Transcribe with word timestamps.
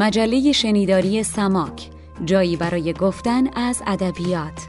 مجله 0.00 0.52
شنیداری 0.52 1.22
سماک 1.22 1.90
جایی 2.24 2.56
برای 2.56 2.92
گفتن 2.92 3.58
از 3.58 3.82
ادبیات. 3.86 4.66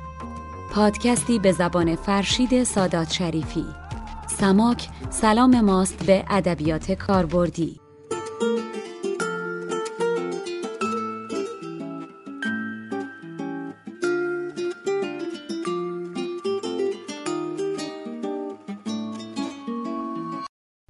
پادکستی 0.71 1.39
به 1.39 1.51
زبان 1.51 1.95
فرشید 1.95 2.63
سادات 2.63 3.11
شریفی. 3.11 3.65
سماک 4.27 4.87
سلام 5.09 5.61
ماست 5.61 6.05
به 6.05 6.25
ادبیات 6.29 6.91
کاربردی. 6.91 7.79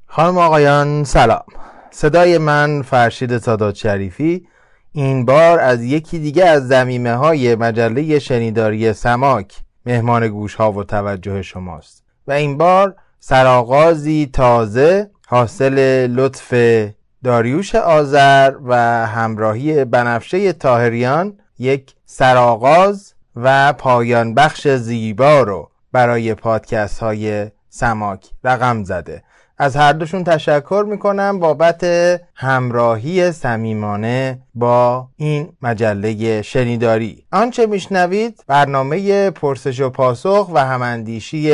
خانم 0.07 0.37
آقایان 0.37 1.03
سلام. 1.03 1.60
صدای 1.93 2.37
من 2.37 2.81
فرشید 2.81 3.37
سادات 3.37 3.75
شریفی 3.75 4.47
این 4.91 5.25
بار 5.25 5.59
از 5.59 5.83
یکی 5.83 6.19
دیگه 6.19 6.45
از 6.45 6.67
زمیمه 6.67 7.13
های 7.13 7.55
مجله 7.55 8.19
شنیداری 8.19 8.93
سماک 8.93 9.55
مهمان 9.85 10.27
گوش 10.27 10.55
ها 10.55 10.71
و 10.71 10.83
توجه 10.83 11.41
شماست. 11.41 12.03
و 12.27 12.31
این 12.31 12.57
بار 12.57 12.95
سرآغازی 13.19 14.29
تازه 14.33 15.09
حاصل 15.27 16.07
لطف 16.07 16.53
داریوش 17.23 17.75
آذر 17.75 18.53
و 18.65 18.75
همراهی 19.07 19.85
بنفشه 19.85 20.53
تاهریان 20.53 21.39
یک 21.59 21.93
سرآغاز 22.05 23.13
و 23.35 23.73
پایان 23.73 24.33
بخش 24.33 24.67
زیبا 24.67 25.41
رو 25.41 25.69
برای 25.91 26.33
پادکست 26.33 26.99
های 26.99 27.51
سماک 27.69 28.29
رقم 28.43 28.83
زده. 28.83 29.23
از 29.61 29.75
هر 29.75 29.93
دوشون 29.93 30.23
تشکر 30.23 30.85
می‌کنم 30.87 31.39
بابت 31.39 31.83
همراهی 32.35 33.31
صمیمانه 33.31 34.39
با 34.55 35.07
این 35.17 35.49
مجله 35.61 36.41
شنیداری. 36.41 37.23
آنچه 37.31 37.65
میشنوید 37.65 38.43
برنامه 38.47 39.29
پرسش 39.29 39.79
و 39.79 39.89
پاسخ 39.89 40.49
و 40.53 40.65
هماندیشی 40.65 41.51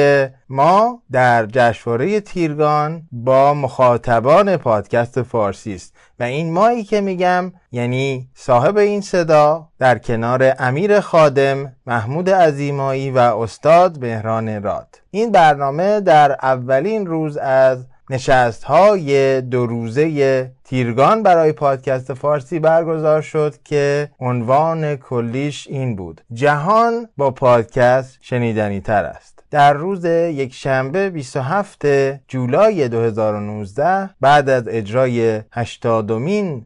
ما 0.49 1.01
در 1.11 1.45
جشنواره 1.45 2.19
تیرگان 2.19 3.01
با 3.11 3.53
مخاطبان 3.53 4.57
پادکست 4.57 5.21
فارسی 5.21 5.75
است. 5.75 5.93
و 6.19 6.23
این 6.23 6.53
مایی 6.53 6.83
که 6.83 7.01
میگم 7.01 7.51
یعنی 7.71 8.29
صاحب 8.33 8.77
این 8.77 9.01
صدا 9.01 9.67
در 9.79 9.97
کنار 9.97 10.53
امیر 10.59 10.99
خادم 10.99 11.73
محمود 11.87 12.29
عزیمایی 12.29 13.11
و 13.11 13.17
استاد 13.17 13.99
مهران 14.01 14.63
راد. 14.63 14.87
این 15.11 15.31
برنامه 15.31 15.99
در 15.99 16.31
اولین 16.31 17.07
روز 17.07 17.37
از 17.37 17.85
نشست 18.09 18.63
های 18.63 19.41
دو 19.41 19.65
روزه 19.65 20.51
تیرگان 20.63 21.23
برای 21.23 21.51
پادکست 21.51 22.13
فارسی 22.13 22.59
برگزار 22.59 23.21
شد 23.21 23.55
که 23.63 24.09
عنوان 24.19 24.95
کلیش 24.95 25.67
این 25.67 25.95
بود. 25.95 26.21
جهان 26.33 27.07
با 27.17 27.31
پادکست 27.31 28.17
شنیدنی 28.21 28.81
تر 28.81 29.03
است. 29.03 29.43
در 29.51 29.73
روز 29.73 30.05
یک 30.05 30.53
شنبه 30.53 31.09
27 31.09 31.85
جولای 32.27 32.89
2019 32.89 34.09
بعد 34.21 34.49
از 34.49 34.67
اجرای 34.67 35.41
80 35.51 36.11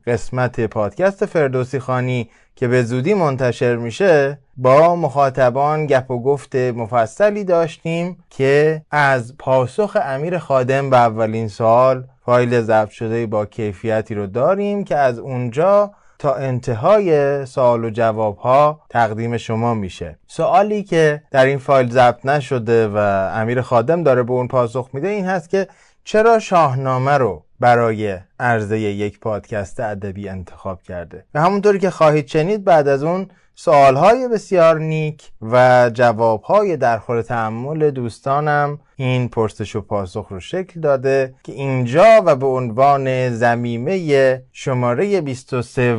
قسمت 0.07 0.59
پادکست 0.61 1.25
فردوسی 1.25 1.79
خانی 1.79 2.29
که 2.55 2.67
به 2.67 2.83
زودی 2.83 3.13
منتشر 3.13 3.75
میشه 3.75 4.39
با 4.57 4.95
مخاطبان 4.95 5.85
گپ 5.85 6.11
و 6.11 6.23
گفت 6.23 6.55
مفصلی 6.55 7.43
داشتیم 7.43 8.23
که 8.29 8.81
از 8.91 9.37
پاسخ 9.37 9.97
امیر 10.03 10.37
خادم 10.37 10.89
به 10.89 10.97
اولین 10.97 11.47
سال 11.47 12.03
فایل 12.25 12.61
ضبط 12.61 12.89
شده 12.89 13.25
با 13.25 13.45
کیفیتی 13.45 14.15
رو 14.15 14.27
داریم 14.27 14.83
که 14.83 14.97
از 14.97 15.19
اونجا 15.19 15.91
تا 16.19 16.33
انتهای 16.33 17.45
سوال 17.45 17.85
و 17.85 17.89
جواب 17.89 18.37
ها 18.37 18.81
تقدیم 18.89 19.37
شما 19.37 19.73
میشه. 19.73 20.19
سوالی 20.27 20.83
که 20.83 21.21
در 21.31 21.45
این 21.45 21.57
فایل 21.57 21.89
ضبط 21.89 22.25
نشده 22.25 22.87
و 22.87 22.97
امیر 23.33 23.61
خادم 23.61 24.03
داره 24.03 24.23
به 24.23 24.31
اون 24.31 24.47
پاسخ 24.47 24.89
میده 24.93 25.07
این 25.07 25.25
هست 25.25 25.49
که 25.49 25.67
چرا 26.03 26.39
شاهنامه 26.39 27.11
رو 27.11 27.43
برای 27.61 28.17
عرضه 28.39 28.79
یک 28.79 29.19
پادکست 29.19 29.79
ادبی 29.79 30.29
انتخاب 30.29 30.81
کرده. 30.81 31.25
و 31.33 31.41
همونطوری 31.41 31.79
که 31.79 31.89
خواهید 31.89 32.27
شنید 32.27 32.63
بعد 32.63 32.87
از 32.87 33.03
اون 33.03 33.27
سوالهای 33.55 34.27
بسیار 34.27 34.79
نیک 34.79 35.31
و 35.41 35.89
جوابهای 35.93 36.77
در 36.77 36.97
خور 36.97 37.21
تحمل 37.21 37.91
دوستانم 37.91 38.79
این 38.95 39.29
پرسش 39.29 39.75
و 39.75 39.81
پاسخ 39.81 40.27
رو 40.29 40.39
شکل 40.39 40.79
داده 40.79 41.33
که 41.43 41.51
اینجا 41.51 42.23
و 42.25 42.35
به 42.35 42.45
عنوان 42.45 43.29
زمیمه 43.29 44.43
شماره 44.51 45.21
23 45.21 45.95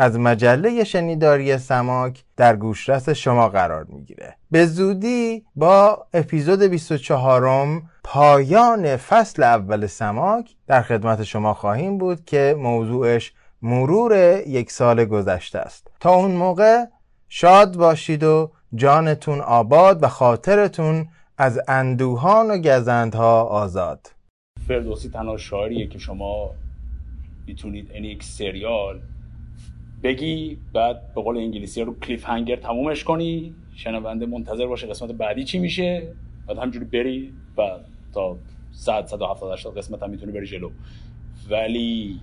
از 0.00 0.18
مجله 0.18 0.84
شنیداری 0.84 1.58
سماک 1.58 2.24
در 2.36 2.56
گوشرس 2.56 3.08
شما 3.08 3.48
قرار 3.48 3.84
می‌گیره. 3.84 4.36
به 4.50 4.66
زودی 4.66 5.44
با 5.56 6.06
اپیزود 6.14 6.62
24 6.62 7.82
پایان 8.04 8.96
فصل 8.96 9.42
اول 9.42 9.86
سماک 9.86 10.56
در 10.66 10.82
خدمت 10.82 11.22
شما 11.22 11.54
خواهیم 11.54 11.98
بود 11.98 12.24
که 12.24 12.56
موضوعش 12.58 13.32
مرور 13.62 14.42
یک 14.46 14.70
سال 14.70 15.04
گذشته 15.04 15.58
است. 15.58 15.90
تا 16.00 16.14
اون 16.14 16.30
موقع 16.30 16.84
شاد 17.28 17.76
باشید 17.76 18.22
و 18.22 18.52
جانتون 18.74 19.40
آباد 19.40 20.02
و 20.02 20.08
خاطرتون 20.08 21.08
از 21.38 21.60
اندوهان 21.68 22.50
و 22.50 22.58
گزندها 22.58 23.42
آزاد. 23.42 24.12
فردوسی 24.68 25.08
تنها 25.08 25.36
شاعریه 25.36 25.86
که 25.86 25.98
شما 25.98 26.50
می‌تونید 27.46 27.90
این 27.90 28.04
یک 28.04 28.22
سریال 28.22 29.00
بگی 30.02 30.58
بعد 30.72 31.14
به 31.14 31.22
قول 31.22 31.36
انگلیسی 31.36 31.82
رو 31.82 31.98
کلیف 31.98 32.24
هنگر 32.24 32.56
تمومش 32.56 33.04
کنی 33.04 33.54
شنونده 33.74 34.26
منتظر 34.26 34.66
باشه 34.66 34.86
قسمت 34.86 35.10
بعدی 35.10 35.44
چی 35.44 35.58
میشه 35.58 36.12
بعد 36.46 36.58
همجوری 36.58 36.84
بری 36.84 37.32
و 37.56 37.62
تا 38.14 38.36
100 38.72 39.06
170 39.06 39.52
80 39.52 39.78
قسمت 39.78 40.02
هم 40.02 40.10
می‌تونی 40.10 40.32
بری 40.32 40.46
جلو. 40.46 40.70
ولی 41.50 42.20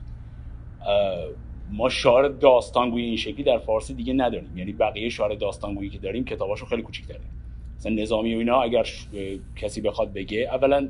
ما 1.72 1.90
شعار 1.90 2.28
داستانگویی 2.28 3.06
این 3.06 3.18
شکلی 3.18 3.44
در 3.44 3.58
فارسی 3.58 3.94
دیگه 3.94 4.14
نداریم. 4.14 4.58
یعنی 4.58 4.74
بقیه 4.74 5.10
شعار 5.10 5.36
داستانگویی 5.36 5.90
که 5.90 5.98
داریم 5.98 6.26
کتاباشو 6.26 6.66
خیلی 6.66 6.82
کوچیک‌تره 6.82 7.20
مثلا 7.78 7.92
نظامی 7.92 8.36
و 8.36 8.38
اینا 8.38 8.62
اگر 8.62 8.86
کسی 9.56 9.82
بخواد 9.82 10.14
بگه 10.14 10.50
اولا 10.52 10.90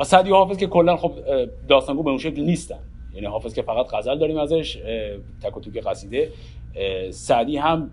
اسدی 0.00 0.30
حافظ 0.30 0.56
که 0.56 0.66
کلا 0.66 0.96
خب 0.96 1.12
داستانگو 1.68 2.02
به 2.02 2.10
اون 2.10 2.18
شکل 2.18 2.42
نیستن. 2.42 2.78
یعنی 3.14 3.26
حافظ 3.26 3.54
که 3.54 3.62
فقط 3.62 3.86
غزل 3.94 4.18
داریم 4.18 4.38
ازش 4.38 4.78
تک 5.42 5.56
و 5.56 5.60
توک 5.60 5.76
قصیده. 5.76 6.32
سعدی 7.10 7.56
هم 7.56 7.90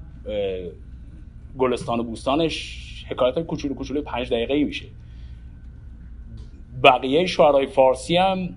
گلستان 1.58 2.00
و 2.00 2.04
بوستانش 2.04 2.86
حکایت 3.10 3.36
های 3.36 3.44
کوچولو 3.44 3.74
کوچولو 3.74 4.02
پنج 4.02 4.30
دقیقه 4.30 4.54
ای 4.54 4.64
میشه. 4.64 4.86
بقیه 6.84 7.26
شعرهای 7.26 7.68
فارسی 7.68 8.18
هم 8.18 8.50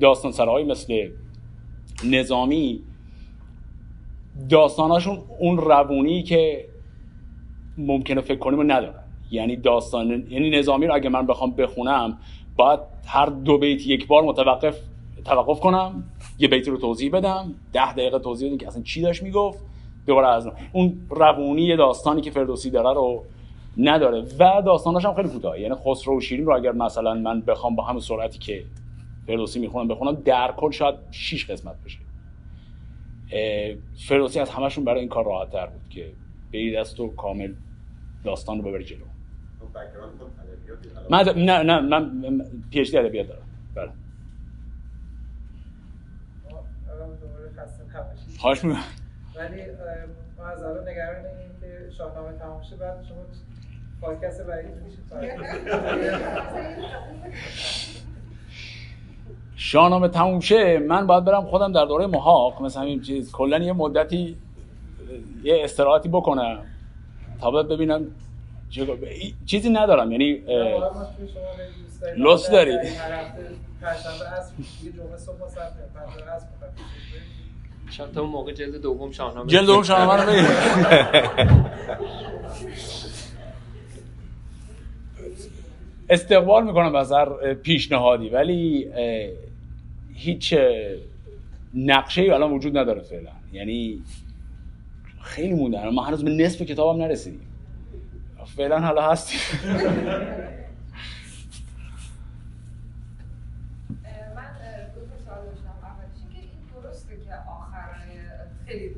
داستان 0.00 0.32
سرهای 0.32 0.64
مثل 0.64 1.10
نظامی 2.04 2.80
داستاناشون 4.48 5.18
اون 5.38 5.56
روونی 5.58 6.22
که 6.22 6.68
ممکنه 7.78 8.20
فکر 8.20 8.38
کنیم 8.38 8.58
رو 8.58 8.64
ندارن. 8.64 9.04
یعنی 9.30 9.56
داستان 9.56 10.26
یعنی 10.30 10.50
نظامی 10.50 10.86
رو 10.86 10.94
اگه 10.94 11.08
من 11.08 11.26
بخوام 11.26 11.50
بخونم 11.50 12.18
باید 12.56 12.80
هر 13.06 13.26
دو 13.26 13.58
بیت 13.58 13.86
یک 13.86 14.06
بار 14.06 14.22
متوقف 14.22 14.80
توقف 15.24 15.60
کنم 15.60 16.04
یه 16.38 16.48
بیتی 16.48 16.70
رو 16.70 16.76
توضیح 16.76 17.10
بدم 17.12 17.54
ده 17.72 17.92
دقیقه 17.92 18.18
توضیح 18.18 18.48
بدم 18.48 18.58
که 18.58 18.66
اصلا 18.66 18.82
چی 18.82 19.02
داشت 19.02 19.22
می‌گفت 19.22 19.58
دوباره 20.06 20.28
از 20.28 20.48
اون 20.72 21.06
روونی 21.10 21.76
داستانی 21.76 22.20
که 22.20 22.30
فردوسی 22.30 22.70
داره 22.70 22.94
رو 22.94 23.24
نداره 23.76 24.20
و 24.38 24.62
داستاناش 24.66 25.04
هم 25.04 25.14
خیلی 25.14 25.28
کوتاه 25.28 25.60
یعنی 25.60 25.74
خسرو 25.74 26.16
و 26.16 26.20
شیرین 26.20 26.46
رو 26.46 26.56
اگر 26.56 26.72
مثلا 26.72 27.14
من 27.14 27.40
بخوام 27.40 27.76
با 27.76 27.84
همون 27.84 28.00
سرعتی 28.00 28.38
که 28.38 28.64
فردوسی 29.26 29.60
می‌خونم 29.60 29.88
بخونم 29.88 30.14
در 30.14 30.54
کل 30.56 30.70
شاید 30.70 30.94
6 31.10 31.50
قسمت 31.50 31.76
بشه. 31.84 31.98
فردوسی 34.08 34.40
از 34.40 34.50
همشون 34.50 34.84
برای 34.84 35.00
این 35.00 35.08
کار 35.08 35.24
راحت 35.24 35.50
تر 35.50 35.66
بود 35.66 35.88
که 35.90 36.12
برید 36.52 36.78
دست 36.78 36.96
تو 36.96 37.08
کامل 37.08 37.52
داستان 38.24 38.62
رو 38.62 38.70
ببری 38.70 38.84
جلو. 38.84 39.04
من 41.10 41.24
نه 41.36 41.62
نه 41.62 41.80
من 41.80 42.10
پی 42.70 42.80
اچ 42.80 42.90
دی 42.90 42.98
ادبیات 42.98 43.28
دارم. 43.28 43.42
بله. 43.74 43.90
خواهش 48.42 48.64
ولی 48.64 48.74
ما 50.38 50.46
از 50.46 50.62
الان 50.62 50.88
نگران 50.88 51.16
این 51.16 51.50
که 51.60 51.90
شاهنامه 51.98 52.38
تمام 52.38 52.62
شه 52.62 52.76
بعد 52.76 53.04
شما 53.08 53.16
پادکست 54.00 54.42
بعدی 54.42 54.68
شاهنامه 59.56 60.08
تموم 60.08 60.40
شه 60.40 60.78
من 60.78 61.06
باید 61.06 61.24
برم 61.24 61.44
خودم 61.44 61.72
در 61.72 61.84
دوره 61.84 62.06
محاق 62.06 62.62
مثلا 62.62 62.82
این 62.82 63.02
چیز. 63.02 63.32
کلا 63.32 63.58
یه 63.58 63.72
مدتی 63.72 64.36
یه 65.42 65.64
استراحتی 65.64 66.08
بکنم 66.08 66.58
تا 67.40 67.50
ببینم 67.50 68.06
چیزی 69.46 69.70
ندارم. 69.70 70.12
یعنی 70.12 70.42
لطف 72.16 72.50
داری. 72.50 72.78
شاید 77.92 78.12
تا 78.12 78.20
اون 78.20 78.30
موقع 78.30 78.52
جلد 78.52 78.82
دوم 78.82 79.12
شاهنامه 79.12 79.50
جلد 79.50 79.66
دوم 79.66 79.82
شاهنامه 79.82 80.22
رو 80.22 80.32
استقبال 86.08 86.64
می‌کنم 86.64 86.94
از 86.94 87.12
هر 87.12 87.54
پیشنهادی 87.54 88.28
ولی 88.28 88.88
هیچ 90.14 90.54
نقشه 91.74 92.22
ای 92.22 92.30
الان 92.30 92.52
وجود 92.52 92.78
نداره 92.78 93.00
فعلا. 93.00 93.30
یعنی 93.52 94.02
خیلی 95.20 95.54
مونده 95.54 95.88
ما 95.90 96.04
هنوز 96.04 96.24
به 96.24 96.30
نصف 96.30 96.62
کتابم 96.62 97.02
نرسیدیم. 97.02 97.40
فعلا 98.56 98.80
حالا 98.80 99.10
هستیم 99.10 99.40
خیلی 108.66 108.94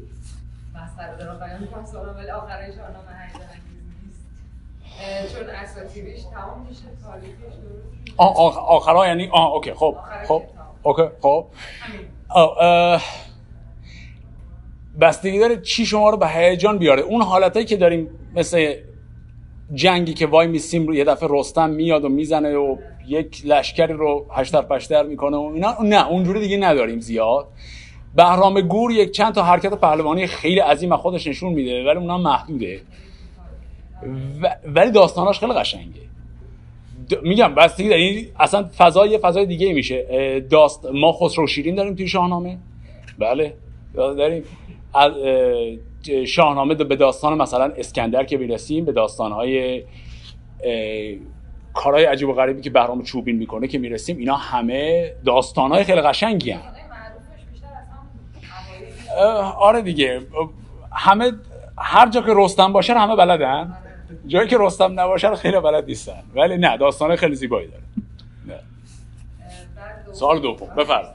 مسخره 0.94 1.16
دارم 1.16 1.38
بیان 1.38 1.60
می‌کنم 1.60 1.84
سوالم 1.84 2.16
ولی 2.16 2.30
آخرای 2.30 2.72
شاهنامه 2.72 3.08
هیجان 3.26 3.48
انگیز 3.54 5.34
چون 5.34 5.50
اساطیریش 5.50 6.22
تمام 6.22 6.66
میشه 6.68 6.82
تاریخش 7.04 7.54
درست 8.16 8.58
آخرها 8.58 9.06
یعنی 9.06 9.28
آه 9.32 9.52
okay 9.52 9.74
خب 9.74 9.96
خب 10.28 10.42
okay 10.82 11.02
خب. 11.20 11.46
بستگی 15.00 15.38
داره 15.38 15.60
چی 15.60 15.86
شما 15.86 16.10
رو 16.10 16.16
به 16.16 16.28
هیجان 16.28 16.78
بیاره. 16.78 17.02
اون 17.02 17.22
حالتایی 17.22 17.66
که 17.66 17.76
داریم 17.76 18.08
مثل 18.34 18.74
جنگی 19.74 20.14
که 20.14 20.26
وای 20.26 20.46
میسیم 20.46 20.92
یه 20.92 21.04
دفعه 21.04 21.28
رستم 21.32 21.70
میاد 21.70 22.04
و 22.04 22.08
می‌زنه 22.08 22.56
و 22.56 22.76
یک 23.06 23.42
لشکری 23.44 23.92
رو 23.92 24.26
اشتر 24.30 24.62
پشتر 24.62 25.02
می‌کنه 25.02 25.36
و 25.36 25.50
اینا 25.54 25.76
نه 25.82 26.08
اونجوری 26.08 26.40
دیگه 26.40 26.56
نداریم 26.56 27.00
زیاد. 27.00 27.48
بهرام 28.16 28.60
گور 28.60 28.92
یک 28.92 29.10
چند 29.10 29.34
تا 29.34 29.42
حرکت 29.42 29.74
پهلوانی 29.74 30.26
خیلی 30.26 30.60
عظیم 30.60 30.92
از 30.92 31.00
خودش 31.00 31.26
نشون 31.26 31.52
میده 31.52 31.84
ولی 31.84 31.98
اونها 31.98 32.18
محدوده. 32.18 32.80
ولی 34.66 34.90
داستاناش 34.90 35.40
خیلی 35.40 35.52
قشنگه. 35.52 36.00
میگم 37.22 37.54
بستگی 37.54 37.88
داره 37.88 38.00
این 38.00 38.26
اصلا 38.40 38.68
فضای 38.78 39.18
فضای 39.18 39.46
دیگه 39.46 39.72
میشه. 39.72 40.40
داست 40.50 40.86
ما 40.94 41.12
خسرو 41.12 41.46
شیرین 41.46 41.74
داریم 41.74 41.94
توی 41.94 42.08
شاهنامه. 42.08 42.58
بله. 43.18 43.54
داریم. 43.94 44.44
شاهنامه 46.26 46.74
به 46.74 46.96
داستان 46.96 47.42
مثلا 47.42 47.72
اسکندر 47.76 48.24
که 48.24 48.36
می‌رسیم 48.36 48.84
به 48.84 48.92
داستانهای 48.92 49.82
کارهای 51.74 52.04
عجیب 52.04 52.28
و 52.28 52.32
غریبی 52.32 52.62
که 52.62 52.70
بهرام 52.70 53.02
چوبین 53.02 53.36
می‌کنه 53.36 53.68
که 53.68 53.78
می‌رسیم. 53.78 54.18
اینا 54.18 54.36
همه 54.36 55.12
داستانهای 55.24 55.84
خیلی 55.84 56.00
قشنگی 56.00 56.50
هم. 56.50 56.73
آره 59.58 59.82
دیگه. 59.82 60.26
همه 60.92 61.32
هر 61.78 62.08
جا 62.08 62.20
که 62.20 62.32
رستم 62.36 62.72
باشه 62.72 62.94
همه 62.94 63.16
بلدن. 63.16 63.76
جایی 64.26 64.48
که 64.48 64.56
رستم 64.60 65.00
نباشه 65.00 65.36
خیلی 65.36 65.60
بلد 65.60 65.84
نیستن. 65.84 66.22
ولی 66.34 66.56
نه 66.56 66.76
داستان 66.76 67.16
خیلی 67.16 67.34
زیبایی 67.34 67.68
داره. 67.68 67.82
سال 70.12 70.40
دوم 70.40 70.74
بفرمایید. 70.76 71.14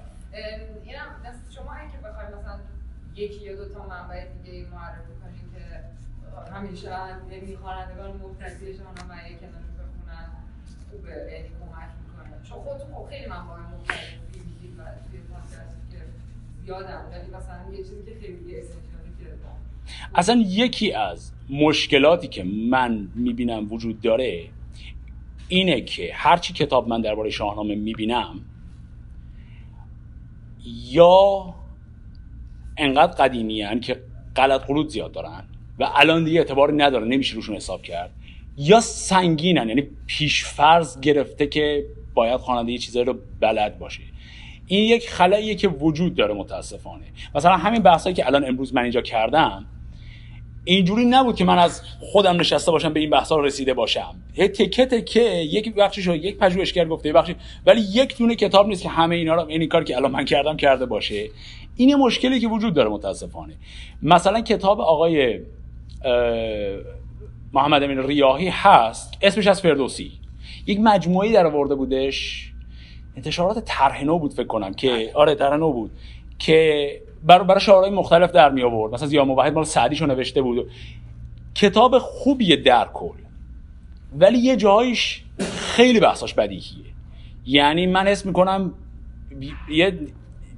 شما 1.55 1.71
اگه 1.73 1.97
بخواید 1.97 2.29
مثلا 2.35 2.59
یکی 3.15 3.45
یا 3.45 3.55
دو 3.55 3.69
تا 3.73 3.79
منبع 3.79 4.25
دیگه 4.43 4.67
معرفی 4.73 5.13
کنید 5.21 5.47
که 5.53 5.61
همیشه 6.53 6.87
یعنی 7.31 7.57
خوانندگان 7.61 8.09
مبتدی 8.09 8.73
شاهنامه 8.77 9.15
کنار 9.39 9.63
بخونن 9.79 10.27
خوبه 10.91 11.09
یعنی 11.09 11.49
کمک 11.59 11.89
می‌کنه. 12.01 12.49
چون 12.49 12.57
خودتون 12.57 12.93
خب 12.95 13.09
خیلی 13.09 13.25
منبع 13.25 13.53
مختلفی 13.75 14.18
اصلا 20.15 20.43
یکی 20.47 20.91
از 20.91 21.31
مشکلاتی 21.49 22.27
که 22.27 22.43
من 22.43 23.09
می‌بینم 23.15 23.71
وجود 23.71 24.01
داره 24.01 24.49
اینه 25.47 25.81
که 25.81 26.11
هرچی 26.13 26.53
کتاب 26.53 26.87
من 26.87 27.01
درباره 27.01 27.29
شاهنامه 27.29 27.75
می‌بینم 27.75 28.41
یا 30.91 31.55
انقدر 32.77 33.11
قدیمی 33.11 33.61
هن 33.61 33.79
که 33.79 34.01
غلط 34.35 34.61
قلود 34.61 34.89
زیاد 34.89 35.11
دارن 35.11 35.43
و 35.79 35.89
الان 35.95 36.23
دیگه 36.23 36.39
اعتبار 36.39 36.83
نداره 36.83 37.05
نمیشه 37.05 37.35
روشون 37.35 37.55
حساب 37.55 37.81
کرد 37.81 38.11
یا 38.57 38.81
سنگینن 38.81 39.69
یعنی 39.69 39.87
پیشفرض 40.07 40.99
گرفته 40.99 41.47
که 41.47 41.85
باید 42.13 42.37
خواننده 42.37 42.71
یه 42.71 42.77
چیزایی 42.77 43.05
رو 43.05 43.17
بلد 43.39 43.79
باشه. 43.79 44.01
این 44.71 44.83
یک 44.83 45.09
خلاییه 45.09 45.55
که 45.55 45.67
وجود 45.67 46.15
داره 46.15 46.33
متاسفانه. 46.33 47.05
مثلا 47.35 47.57
همین 47.57 47.81
بحثایی 47.81 48.15
که 48.15 48.27
الان 48.27 48.45
امروز 48.45 48.73
من 48.73 48.81
اینجا 48.81 49.01
کردم 49.01 49.65
اینجوری 50.63 51.05
نبود 51.05 51.35
که 51.35 51.45
من 51.45 51.57
از 51.57 51.81
خودم 51.99 52.39
نشسته 52.39 52.71
باشم 52.71 52.93
به 52.93 52.99
این 52.99 53.09
بحثا 53.09 53.39
رسیده 53.39 53.73
باشم. 53.73 54.15
یه 54.37 54.47
تکه 54.47 55.01
که 55.01 55.21
یک 55.21 55.75
بخشش 55.75 56.07
یک 56.07 56.37
پژوهشگر 56.37 56.85
گفته 56.85 57.13
بخشی 57.13 57.35
ولی 57.65 57.81
یک 57.81 58.17
دونه 58.17 58.35
کتاب 58.35 58.67
نیست 58.67 58.83
که 58.83 58.89
همه 58.89 59.15
اینا 59.15 59.35
رو 59.35 59.45
این 59.47 59.67
کار 59.67 59.83
که 59.83 59.95
الان 59.95 60.11
من 60.11 60.25
کردم 60.25 60.57
کرده 60.57 60.85
باشه. 60.85 61.29
این 61.75 61.95
مشکلی 61.95 62.39
که 62.39 62.47
وجود 62.47 62.73
داره 62.73 62.89
متاسفانه. 62.89 63.53
مثلا 64.01 64.41
کتاب 64.41 64.81
آقای 64.81 65.39
محمد 67.53 67.83
امین 67.83 68.07
ریاهی 68.07 68.47
هست 68.47 69.13
اسمش 69.21 69.47
از 69.47 69.61
فردوسی. 69.61 70.11
یک 70.67 70.79
مجموعی 70.79 71.31
در 71.31 71.45
آورده 71.45 71.75
بودش. 71.75 72.48
انتشارات 73.19 73.59
طرح 73.65 74.05
بود 74.05 74.33
فکر 74.33 74.47
کنم 74.47 74.73
که 74.73 75.11
آره 75.13 75.35
طرح 75.35 75.57
بود 75.57 75.91
که 76.39 76.89
برای 77.23 77.47
برای 77.47 77.61
شعرهای 77.61 77.89
مختلف 77.89 78.31
در 78.31 78.49
می 78.49 78.63
آورد 78.63 78.93
مثلا 78.93 79.07
زیاد 79.07 79.27
موحد 79.27 79.53
مال 79.53 79.63
سعدیشو 79.63 80.05
نوشته 80.05 80.41
بود. 80.41 80.71
کتاب 81.55 81.99
خوبیه 81.99 82.55
در 82.55 82.87
کل 82.93 83.17
ولی 84.17 84.37
یه 84.37 84.55
جایش 84.55 85.23
خیلی 85.57 85.99
بحثاش 85.99 86.33
بدیهیه. 86.33 86.85
یعنی 87.45 87.87
من 87.87 88.07
اسم 88.07 88.29
می‌کنم 88.29 88.73
یه 89.69 89.97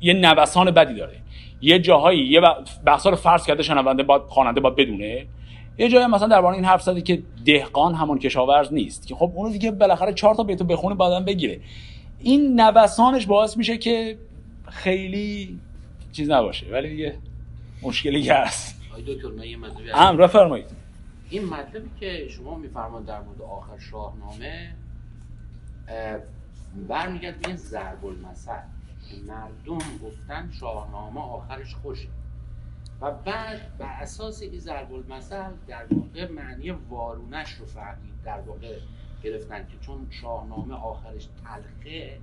یه 0.01 0.13
نوسان 0.13 0.71
بدی 0.71 0.93
داره. 0.93 1.17
یه 1.61 1.79
جاهایی 1.79 2.27
یه 2.27 2.41
بحثا 2.85 3.09
رو 3.09 3.15
فرض 3.15 3.45
کرده 3.45 3.63
شنونده 3.63 4.03
باید 4.03 4.21
خواننده 4.21 4.61
باید 4.61 4.75
بدونه. 4.75 5.25
یه 5.77 5.89
جایی 5.89 6.07
مثلا 6.07 6.27
درباره 6.27 6.55
این 6.55 6.65
حرف 6.65 6.81
زده 6.81 7.01
که 7.01 7.23
دهقان 7.45 7.93
همون 7.93 8.19
کشاورز 8.19 8.73
نیست. 8.73 9.07
که 9.07 9.15
خب 9.15 9.31
اونو 9.35 9.51
دیگه 9.51 9.71
بالاخره 9.71 10.13
چهار 10.13 10.35
تا 10.35 10.43
بیتو 10.43 10.63
بخونه 10.63 10.95
بعدم 10.95 11.25
بگیره. 11.25 11.59
این 12.23 12.61
نوسانش 12.61 13.25
باعث 13.25 13.57
میشه 13.57 13.77
که 13.77 14.17
خیلی 14.69 15.59
چیز 16.11 16.29
نباشه 16.29 16.65
ولی 16.71 16.89
دیگه 16.89 17.17
مشکلی 17.81 18.29
هست. 18.29 18.81
دکتر 19.07 19.27
من 19.27 19.43
یه 19.43 19.57
مطلبی 19.57 19.89
هم 19.89 20.27
فرمایید 20.27 20.65
این 21.29 21.45
مطلبی 21.45 21.89
که 21.99 22.27
شما 22.29 22.57
میفرمان 22.57 23.03
در 23.03 23.21
مورد 23.21 23.41
آخر 23.41 23.79
شاهنامه 23.79 24.75
برمیگرد 26.87 27.39
به 27.39 27.47
این 27.47 27.57
ضرب 27.57 28.05
المثل 28.05 28.61
مردم 29.27 29.97
گفتن 30.03 30.51
شاهنامه 30.59 31.21
آخرش 31.21 31.75
خوشه. 31.75 32.07
و 33.01 33.11
بعد 33.11 33.77
بر 33.77 33.97
اساس 34.01 34.41
این 34.41 34.59
ضرب 34.59 34.93
المثل 34.93 35.51
در 35.67 35.85
واقع 35.91 36.31
معنی 36.31 36.71
وارونش 36.71 37.53
رو 37.53 37.65
فهمید 37.65 38.13
در 38.25 38.39
واقع 38.39 38.77
گرفتن 39.23 39.59
که 39.59 39.77
چون 39.81 40.07
شاهنامه 40.09 40.73
آخرش 40.75 41.27
تلخه 41.45 42.17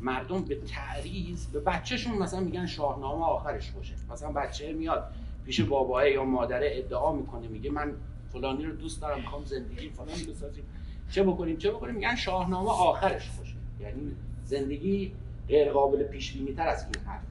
مردم 0.00 0.44
به 0.44 0.56
تعریض 0.56 1.46
به 1.46 1.60
بچهشون 1.60 2.18
مثلا 2.18 2.40
میگن 2.40 2.66
شاهنامه 2.66 3.24
آخرش 3.24 3.70
باشه. 3.70 3.94
مثلا 4.10 4.32
بچه 4.32 4.72
میاد 4.72 5.14
پیش 5.44 5.60
باباه 5.60 6.10
یا 6.10 6.24
مادره 6.24 6.70
ادعا 6.72 7.12
می‌کنه 7.12 7.48
میگه 7.48 7.70
من 7.70 7.92
فلانی 8.32 8.64
رو 8.64 8.72
دوست 8.72 9.02
دارم 9.02 9.20
می‌خوام 9.20 9.44
زندگی 9.44 9.90
فلانی 9.90 10.24
بسازیم. 10.24 10.64
چه 11.10 11.22
بکنیم؟ 11.22 11.56
چه 11.56 11.70
بکنیم؟ 11.70 11.94
میگن 11.94 12.16
شاهنامه 12.16 12.70
آخرش 12.70 13.30
باشه. 13.38 13.54
یعنی 13.80 14.16
زندگی 14.44 15.12
غیر 15.48 15.72
قابل 15.72 16.02
پیش 16.02 16.32
بینی 16.32 16.52
تر 16.52 16.68
از 16.68 16.84
این 16.84 17.04
حرف 17.04 17.22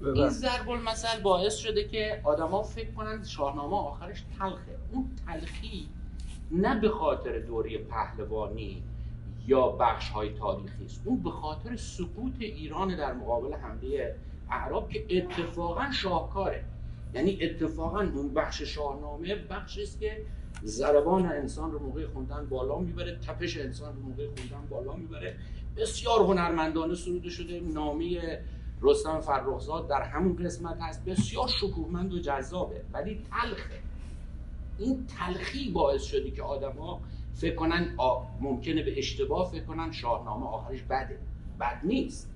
این 0.00 0.28
ضرب 0.28 0.70
المثل 0.70 1.20
باعث 1.20 1.56
شده 1.56 1.88
که 1.88 2.20
آدما 2.24 2.62
فکر 2.62 2.90
کنن 2.90 3.24
شاهنامه 3.24 3.76
آخرش 3.76 4.24
تلخه. 4.38 4.78
اون 4.92 5.10
تلخی 5.26 5.88
نه 6.50 6.80
به 6.80 6.88
خاطر 6.88 7.38
دوره 7.38 7.78
پهلوانی 7.78 8.82
یا 9.46 9.68
بخش 9.68 10.10
های 10.10 10.32
تاریخی 10.32 10.84
است 10.84 11.02
اون 11.04 11.22
به 11.22 11.30
خاطر 11.30 11.76
سقوط 11.76 12.32
ایران 12.38 12.96
در 12.96 13.12
مقابل 13.12 13.54
حمله 13.54 14.14
اعراب 14.50 14.90
که 14.90 15.04
اتفاقا 15.10 15.90
شاهکاره. 15.92 16.64
یعنی 17.14 17.38
اتفاقا 17.42 18.00
اون 18.00 18.34
بخش 18.34 18.62
شاهنامه 18.62 19.34
بخشی 19.34 19.82
است 19.82 20.00
که 20.00 20.22
ضربان 20.64 21.26
انسان 21.26 21.72
رو 21.72 21.78
موقع 21.78 22.06
خوندن 22.06 22.46
بالا 22.46 22.78
می‌بره 22.78 23.18
تپش 23.26 23.58
انسان 23.58 23.96
رو 23.96 24.02
موقع 24.02 24.26
خوندن 24.26 24.66
بالا 24.70 24.92
می‌بره. 24.92 25.36
بسیار 25.76 26.20
هنرمندانه 26.20 26.94
سروده 26.94 27.30
شده. 27.30 27.60
نامه 27.60 28.38
رستم 28.82 29.20
فرخزاد 29.20 29.88
در 29.88 30.02
همون 30.02 30.36
قسمت 30.36 30.76
هست. 30.80 31.04
بسیار 31.04 31.48
شکوهمند 31.48 32.12
و 32.12 32.18
جذابه 32.18 32.82
ولی 32.92 33.22
تلخه. 33.30 33.87
این 34.78 35.06
تلخی 35.18 35.70
باعث 35.70 36.02
شده 36.02 36.30
که 36.30 36.42
آدما 36.42 37.00
فکر 37.34 37.54
کنن 37.54 37.96
ممکنه 38.40 38.82
به 38.82 38.98
اشتباه 38.98 39.50
فکر 39.50 39.64
کنن 39.64 39.92
شاهنامه 39.92 40.46
آخرش 40.46 40.82
بده. 40.82 41.18
بد 41.60 41.80
نیست. 41.82 42.30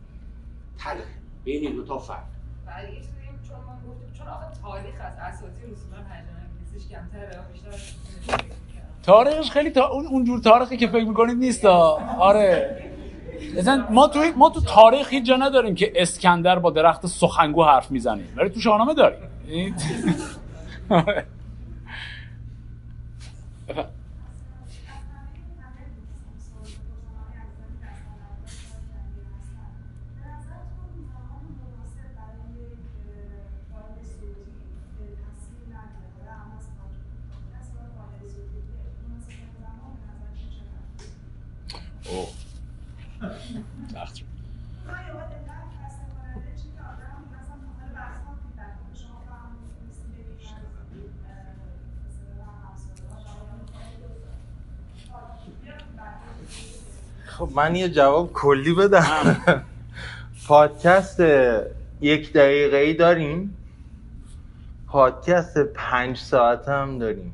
تلخ. 0.78 1.04
بین 1.44 1.72
دو 1.72 1.84
تا 1.84 1.98
فرق. 1.98 2.24
چون 2.66 3.48
شما 3.48 3.92
گفتید 3.92 4.12
چون 4.18 4.26
آخه 4.28 4.46
تاریخ 4.62 4.94
از 5.00 5.12
اصولا 5.18 5.50
هیجان 5.60 6.36
انگیزش 6.64 6.88
کمتره 6.90 7.40
بیشتر 7.52 8.44
تاریخش 9.02 9.50
خیلی 9.50 9.70
تا... 9.70 9.88
اون 9.88 10.06
اونجور 10.06 10.40
تاریخی 10.40 10.76
که 10.76 10.86
فکر 10.86 11.04
می‌کنید 11.04 11.36
نیست 11.38 11.64
آره. 11.64 12.82
مثلا 13.56 13.86
ما 13.90 14.08
تو 14.08 14.20
ما 14.36 14.50
تو 14.50 14.60
تاریخ 14.60 15.10
هیچ 15.10 15.26
جا 15.26 15.36
نداریم 15.36 15.74
که 15.74 15.92
اسکندر 15.96 16.58
با 16.58 16.70
درخت 16.70 17.06
سخنگو 17.06 17.64
حرف 17.64 17.90
می‌زنیم 17.90 18.34
ولی 18.36 18.48
تو 18.50 18.60
شاهنامه 18.60 18.94
داریم. 18.94 19.20
آره. 23.68 24.01
من 57.54 57.76
یه 57.76 57.88
جواب 57.88 58.32
کلی 58.32 58.74
بدم. 58.74 59.36
پادکست 60.46 61.20
یک 62.00 62.32
دقیقه 62.32 62.76
ای 62.76 62.94
داریم. 62.94 63.56
پادکست 64.86 65.58
پنج 65.58 66.16
ساعت 66.16 66.68
هم 66.68 66.98
داریم. 66.98 67.32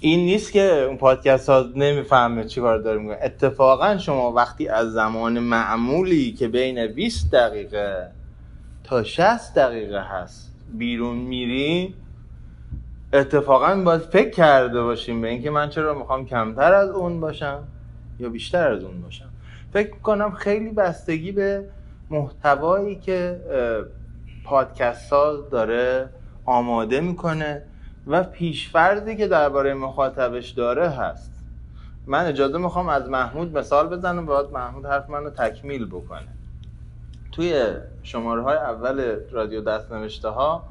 این 0.00 0.20
نیست 0.26 0.52
که 0.52 0.82
اون 0.88 0.96
پادکست 0.96 1.48
ها 1.48 1.66
نمی‌فهمه 1.76 2.44
چی 2.44 2.60
کار 2.60 2.78
داریم. 2.78 3.10
اتفاقا 3.10 3.98
شما 3.98 4.32
وقتی 4.32 4.68
از 4.68 4.92
زمان 4.92 5.38
معمولی 5.38 6.32
که 6.32 6.48
بین 6.48 6.86
20 6.86 7.30
دقیقه 7.30 8.10
تا 8.84 9.02
60 9.02 9.54
دقیقه 9.54 10.00
هست 10.00 10.52
بیرون 10.74 11.16
میری 11.16 11.94
اتفاقا 13.12 13.82
باید 13.84 14.00
فکر 14.00 14.30
کرده 14.30 14.82
باشیم 14.82 15.20
به 15.20 15.28
اینکه 15.28 15.50
من 15.50 15.70
چرا 15.70 15.94
می‌خوام 15.98 16.26
کمتر 16.26 16.74
از 16.74 16.90
اون 16.90 17.20
باشم. 17.20 17.62
یا 18.20 18.28
بیشتر 18.28 18.72
از 18.72 18.82
اون 18.82 19.00
باشم. 19.00 19.28
فکر 19.72 19.96
کنم 19.96 20.30
خیلی 20.30 20.70
بستگی 20.70 21.32
به 21.32 21.64
محتوایی 22.10 22.96
که 22.96 23.40
پادکست 24.44 25.10
ساز 25.10 25.50
داره 25.50 26.08
آماده 26.44 27.00
می‌کنه 27.00 27.62
و 28.06 28.22
پیشفرزی 28.22 29.16
که 29.16 29.28
درباره 29.28 29.74
مخاطبش 29.74 30.50
داره 30.50 30.88
هست. 30.88 31.32
من 32.06 32.26
اجازه 32.26 32.58
می‌خوام 32.58 32.88
از 32.88 33.08
محمود 33.10 33.58
مثال 33.58 33.88
بزنم 33.88 34.26
باید 34.26 34.50
محمود 34.50 34.86
حرف 34.86 35.10
منو 35.10 35.30
تکمیل 35.30 35.86
بکنه. 35.86 36.28
توی 37.32 37.66
شماره 38.02 38.42
های 38.42 38.56
اول 38.56 39.16
رادیو 39.30 39.60
دست 39.60 39.92
نوشته 39.92 40.28
ها 40.28 40.64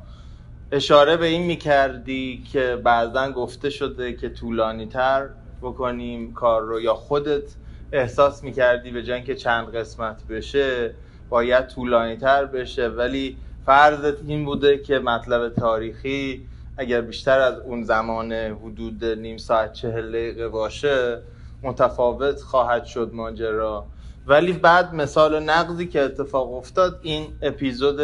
اشاره 0.71 1.17
به 1.17 1.25
این 1.25 1.43
می‌کردی 1.43 2.43
که 2.51 2.81
بعضا 2.83 3.31
گفته 3.31 3.69
شده 3.69 4.13
که 4.13 4.29
طولانی 4.29 4.85
تر 4.85 5.29
بکنیم 5.61 6.33
کار 6.33 6.61
رو 6.61 6.81
یا 6.81 6.93
خودت 6.93 7.43
احساس 7.91 8.43
می‌کردی 8.43 8.91
به 8.91 9.03
جنگ 9.03 9.25
که 9.25 9.35
چند 9.35 9.75
قسمت 9.75 10.27
بشه 10.27 10.93
باید 11.29 11.67
طولانی 11.67 12.17
تر 12.17 12.45
بشه. 12.45 12.87
ولی 12.87 13.37
فرضت 13.65 14.23
این 14.27 14.45
بوده 14.45 14.77
که 14.77 14.99
مطلب 14.99 15.49
تاریخی 15.49 16.47
اگر 16.77 17.01
بیشتر 17.01 17.39
از 17.39 17.59
اون 17.59 17.83
زمان 17.83 18.33
حدود 18.33 19.05
نیم 19.05 19.37
ساعت 19.37 19.73
چهل 19.73 20.09
دقیقه 20.09 20.47
باشه 20.47 21.21
متفاوت 21.63 22.41
خواهد 22.41 22.85
شد 22.85 23.09
ماجرا. 23.13 23.85
ولی 24.27 24.53
بعد 24.53 24.93
مثال 24.93 25.43
نقضی 25.43 25.87
که 25.87 26.01
اتفاق 26.01 26.53
افتاد 26.53 26.99
این 27.03 27.27
اپیزود 27.41 27.99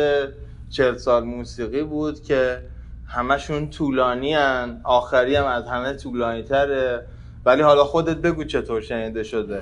چهل 0.70 0.98
سال 0.98 1.24
موسیقی 1.24 1.84
بود 1.84 2.24
که 2.24 2.62
همشون 3.08 3.70
طولانی 3.70 4.34
هن. 4.34 4.82
آخری 4.84 5.36
هم 5.36 5.46
از 5.46 5.68
همه 5.68 5.94
طولانی 5.94 6.44
تره 6.44 7.06
ولی 7.46 7.62
حالا 7.62 7.84
خودت 7.84 8.18
بگو 8.18 8.44
چطور 8.44 8.82
شنیده 8.82 9.24
شده. 9.24 9.62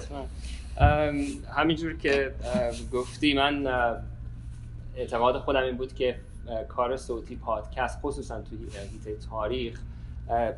همینجور 1.56 1.98
که 1.98 2.34
گفتی 2.94 3.34
من 3.34 3.68
اعتقاد 4.96 5.38
خودم 5.38 5.64
این 5.64 5.78
بود 5.78 5.94
که 5.94 6.16
کار 6.68 6.98
صوتی 6.98 7.36
پادکست 7.36 8.00
خصوصا 8.02 8.42
توی 8.42 8.58
هیته 8.92 9.28
تاریخ 9.30 9.80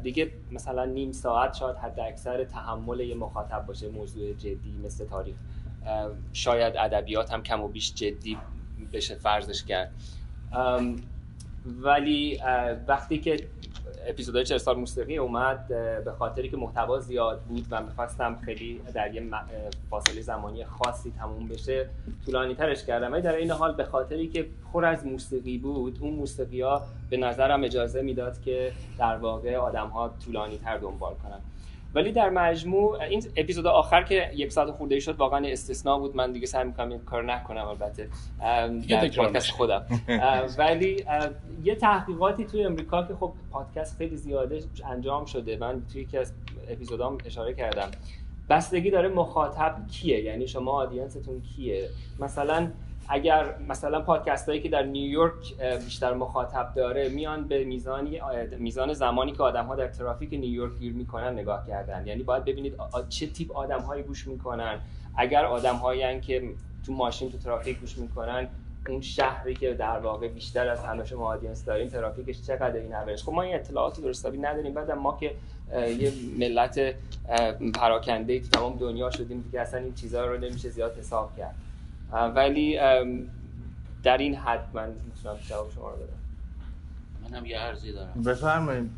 دیگه 0.03 0.31
مثلا 0.51 0.85
نیم 0.85 1.11
ساعت 1.11 1.53
شاید 1.53 1.75
حد 1.75 1.99
اکثر 1.99 2.43
تحمل 2.43 2.99
یه 2.99 3.15
مخاطب 3.15 3.65
باشه 3.65 3.89
موضوع 3.89 4.33
جدی 4.33 4.79
مثل 4.85 5.05
تاریخ. 5.05 5.35
شاید 6.33 6.77
ادبیات 6.77 7.33
هم 7.33 7.43
کم 7.43 7.61
و 7.61 7.67
بیش 7.67 7.93
جدی 7.93 8.37
بشه 8.93 9.15
فرضش 9.15 9.63
کرد. 9.63 9.91
ولی 11.65 12.39
وقتی 12.87 13.17
که 13.17 13.47
اپیزودهای 14.07 14.45
چهر 14.45 14.57
سال 14.57 14.77
موسیقی 14.77 15.17
اومد 15.17 15.67
به 16.05 16.11
خاطری 16.19 16.49
که 16.49 16.57
محتوا 16.57 16.99
زیاد 16.99 17.41
بود 17.41 17.65
و 17.71 17.83
می‌خواستم 17.83 18.37
خیلی 18.45 18.81
در 18.93 19.13
یه 19.13 19.23
فاصله 19.89 20.21
زمانی 20.21 20.65
خاصی 20.65 21.11
تموم 21.19 21.47
بشه 21.47 21.89
طولانی 22.25 22.55
ترش 22.55 22.85
کردم. 22.85 23.11
ولی 23.11 23.21
در 23.21 23.35
این 23.35 23.51
حال 23.51 23.75
به 23.75 23.83
خاطری 23.83 24.27
که 24.27 24.45
پر 24.73 24.85
از 24.85 25.05
موسیقی 25.05 25.57
بود 25.57 25.97
اون 26.01 26.13
موسیقی 26.13 26.61
ها 26.61 26.81
به 27.09 27.17
نظرم 27.17 27.63
اجازه 27.63 28.01
می‌داد 28.01 28.41
که 28.41 28.71
در 28.97 29.17
واقع 29.17 29.55
آدم 29.55 29.87
ها 29.87 30.13
طولانی 30.25 30.57
تر 30.57 30.77
دنبال 30.77 31.13
کنن. 31.13 31.39
ولی 31.95 32.11
در 32.11 32.29
مجموع 32.29 33.01
این 33.01 33.23
اپیزود 33.35 33.67
آخر 33.67 34.03
که 34.03 34.31
یک 34.35 34.51
ساعت 34.51 34.71
خورده 34.71 34.99
شد 34.99 35.15
واقعا 35.15 35.47
استثنا 35.47 35.99
بود. 35.99 36.15
من 36.15 36.31
دیگه 36.31 36.47
سعی 36.47 36.67
می‌کنم 36.67 36.89
این 36.89 36.99
کار 36.99 37.23
نکنم 37.23 37.67
البته. 37.67 38.09
در 38.89 39.07
پادکست 39.07 39.51
خودم. 39.51 39.85
ولی 40.57 41.05
یه 41.63 41.75
تحقیقاتی 41.75 42.45
توی 42.45 42.65
امریکا 42.65 43.03
که 43.03 43.15
خب 43.15 43.33
پادکست 43.51 43.97
خیلی 43.97 44.17
زیاده 44.17 44.63
انجام 44.85 45.25
شده. 45.25 45.57
من 45.57 45.81
توی 45.93 46.01
یکی 46.01 46.17
از 46.17 46.33
اپیزودام 46.69 47.17
اشاره 47.25 47.53
کردم. 47.53 47.91
بستگی 48.49 48.89
داره 48.89 49.09
مخاطب 49.09 49.75
کیه؟ 49.91 50.21
یعنی 50.21 50.47
شما 50.47 50.71
آدینستون 50.71 51.41
کیه؟ 51.41 51.89
مثلا 52.19 52.67
اگر 53.07 53.55
مثلا 53.69 54.01
پادکست 54.01 54.49
هایی 54.49 54.61
که 54.61 54.69
در 54.69 54.83
نیویورک 54.83 55.57
بیشتر 55.85 56.13
مخاطب 56.13 56.73
داره 56.75 57.09
میان 57.09 57.47
به 57.47 57.63
میزانی 57.63 58.21
میزان 58.57 58.93
زمانی 58.93 59.31
که 59.31 59.43
آدم 59.43 59.65
ها 59.65 59.75
در 59.75 59.87
ترافیک 59.87 60.33
نیویورک 60.33 60.79
گیر 60.79 60.93
می‌کنن 60.93 61.33
نگاه 61.33 61.67
کردن. 61.67 62.07
یعنی 62.07 62.23
باید 62.23 62.45
ببینید 62.45 62.75
چه 63.09 63.27
تیپ 63.27 63.57
آدم 63.57 63.79
هایی 63.79 64.03
گوش 64.03 64.27
می‌کنن. 64.27 64.79
اگر 65.15 65.45
آدم 65.45 65.75
هایی 65.75 66.21
که 66.21 66.49
تو 66.85 66.93
ماشین 66.93 67.31
تو 67.31 67.37
ترافیک 67.37 67.79
گوش 67.79 67.97
می‌کنن 67.97 68.47
اون 68.87 69.01
شهری 69.01 69.55
که 69.55 69.73
در 69.73 69.99
واقع 69.99 70.27
بیشتر 70.27 70.67
از 70.67 70.83
همه 70.83 71.05
شما 71.05 71.27
آدینس 71.27 71.65
دارین 71.65 71.89
ترافیکش 71.89 72.41
چقدر 72.47 72.75
این 72.75 72.93
اورش 72.93 73.23
خب 73.23 73.31
ما 73.31 73.41
این 73.41 73.55
اطلاعات 73.55 74.01
درستابی 74.01 74.37
نداریم. 74.37 74.73
بعد 74.73 74.91
ما 74.91 75.17
که 75.19 75.33
یه 75.75 76.13
ملت 76.39 76.95
پراکنده 77.75 78.39
تو 78.39 78.47
تمام 78.47 78.77
دنیا 78.77 79.09
شدیم 79.09 79.49
که 79.51 79.61
اصلا 79.61 79.79
این 79.79 79.93
چیزها 79.93 80.25
رو 80.25 80.37
نمیشه 80.37 80.69
زیاد 80.69 80.97
حساب 80.97 81.37
کرد. 81.37 81.55
ولی 82.11 82.77
در 84.03 84.17
این 84.17 84.35
حد 84.35 84.69
من 84.73 84.89
می‌تونم 84.89 85.37
جواب 85.49 85.71
شما 85.71 85.89
رو 85.91 85.97
بدم. 85.97 87.31
منم 87.31 87.45
یه 87.45 87.57
عرضی 87.57 87.91
دارم. 87.91 88.23
بفرمایید. 88.23 88.89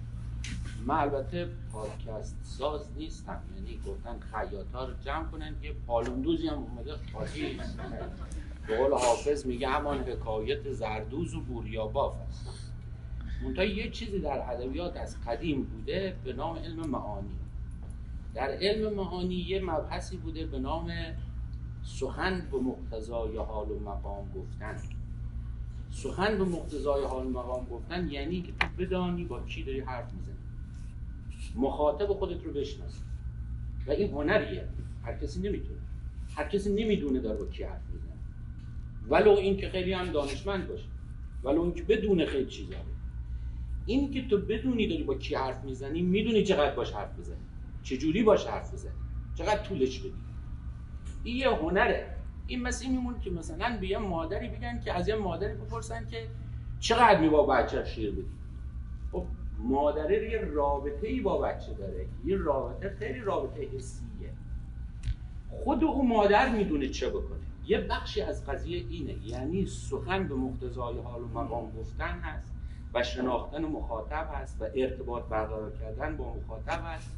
من 0.86 0.96
البته 0.96 1.48
پادکست 1.74 2.36
ساز 2.44 2.82
نیستم. 2.98 3.42
یعنی 3.56 3.80
گفتن 3.88 4.20
خیاطا 4.20 4.86
رو 4.86 4.94
جمع 5.06 5.28
کنن 5.28 5.56
که 5.62 5.74
پالوندوزی 5.88 6.48
هم 6.48 6.58
اومده 6.58 6.94
خاطی 7.14 7.60
به 8.68 8.78
قول 8.78 8.92
حافظ 8.92 9.46
میگه 9.46 9.68
همان 9.68 9.98
حکایت 9.98 10.72
زردوز 10.72 11.36
و 11.36 11.42
بوریاباف 11.42 12.16
است. 12.30 12.74
منتها 13.44 13.66
یه 13.66 13.90
چیزی 13.90 14.20
در 14.20 14.52
ادبیات 14.52 14.98
از 14.98 15.18
قدیم 15.28 15.64
بوده 15.64 16.16
به 16.24 16.34
نام 16.34 16.58
علم 16.58 16.90
معانی. 16.90 17.36
در 18.34 18.48
علم 18.62 18.94
معانی 18.94 19.36
یه 19.36 19.62
مبحثی 19.62 20.18
بوده 20.18 20.46
به 20.46 20.60
نام 20.60 20.92
سخن 21.84 22.48
به 22.52 22.58
مقتضای 22.58 23.38
حال 23.38 23.72
و 23.72 23.80
مقام 23.80 24.32
گفتن. 24.36 24.82
سخن 25.90 26.38
به 26.38 26.44
مقتضای 26.44 27.06
حال 27.06 27.26
و 27.26 27.30
مقام 27.30 27.66
گفتن 27.66 28.10
یعنی 28.10 28.42
که 28.42 28.52
تو 28.52 28.68
بدانی 28.78 29.26
با 29.26 29.42
کی 29.42 29.64
داری 29.64 29.80
حرف 29.80 30.14
می‌زنی. 30.14 30.36
مخاطب 31.56 32.14
خودت 32.14 32.44
رو 32.44 32.54
بشناسی 32.54 33.02
و 33.88 33.92
این 33.92 34.12
هنریه. 34.12 34.70
هر 35.04 35.18
کسی 35.18 35.42
نمی‌تونه. 35.42 35.80
هر 36.36 36.48
کسی 36.48 36.74
نمی‌دونه 36.74 37.20
داره 37.20 37.40
با 37.40 37.46
کی 37.46 37.64
حرف 37.64 37.90
می‌زنه. 37.94 38.14
ولو 39.10 39.32
این 39.32 39.58
که 39.58 39.70
خیلی 39.70 39.94
هم 39.94 40.12
دانشمند 40.12 40.68
باشه. 40.68 40.90
ولو 41.44 41.62
این 41.62 41.74
که 41.74 41.84
بدون 41.84 42.26
خیلی 42.26 42.46
چیزا. 42.46 42.76
این 43.86 44.12
که 44.12 44.28
تو 44.28 44.38
بدونی 44.38 44.88
داری 44.88 45.04
با 45.04 45.16
کی 45.16 45.36
حرف 45.36 45.64
می‌زنی 45.64 46.02
می‌دونی 46.02 46.44
چقدر 46.44 46.76
باش 46.76 46.92
حرف 46.92 47.20
بزنی. 47.20 47.46
چجوری 47.84 48.24
باش 48.24 48.46
حرف 48.46 48.74
بزنی. 48.74 48.92
چقدر 49.36 49.64
طولش 49.64 50.00
بدی. 50.00 50.14
این 51.24 51.36
یه 51.36 51.50
هنره. 51.50 52.16
این 52.48 52.62
مثل 52.62 52.86
این 52.86 52.96
میمونه 52.96 53.20
که 53.20 53.30
مثلا 53.30 53.78
به 53.82 53.88
یه 53.88 53.98
مادری 53.98 54.48
بگن 54.48 54.80
که 54.80 54.94
از 54.94 55.08
یه 55.08 55.16
مادری 55.16 55.54
بپرسن 55.54 56.08
که 56.08 56.28
چقدر 56.80 57.20
می 57.20 57.30
با 57.30 57.46
بچه 57.46 57.86
شیر 57.86 58.12
بدی؟ 58.12 58.26
خب 59.12 59.26
مادره 59.60 60.32
یه 60.32 60.38
رابطه 60.38 61.08
ای 61.08 61.20
با 61.20 61.38
بچه 61.38 61.74
داره. 61.74 62.06
یه 62.26 62.38
رابطه 62.38 62.90
خیلی 62.90 63.20
رابطه 63.20 63.62
حسیه. 63.76 64.30
خود 65.50 65.84
او 65.84 66.08
مادر 66.08 66.50
می‌دونه 66.50 66.90
چه 66.90 67.10
بکنه. 67.10 67.40
یه 67.66 67.82
بخشی 67.82 68.22
از 68.22 68.46
قضیه 68.46 68.86
اینه. 68.90 69.28
یعنی 69.28 69.66
سخن 69.66 70.28
به 70.28 70.36
مقتضای 70.36 70.98
حال 71.00 71.22
و 71.22 71.28
مقام 71.28 71.72
گفتن 71.80 72.20
هست 72.20 72.54
و 72.94 73.04
شناختن 73.04 73.66
مخاطب 73.66 74.30
هست 74.34 74.62
و 74.62 74.66
ارتباط 74.76 75.24
برقرار 75.24 75.72
کردن 75.72 76.18
با 76.18 76.34
مخاطب 76.34 76.82
هست 76.86 77.12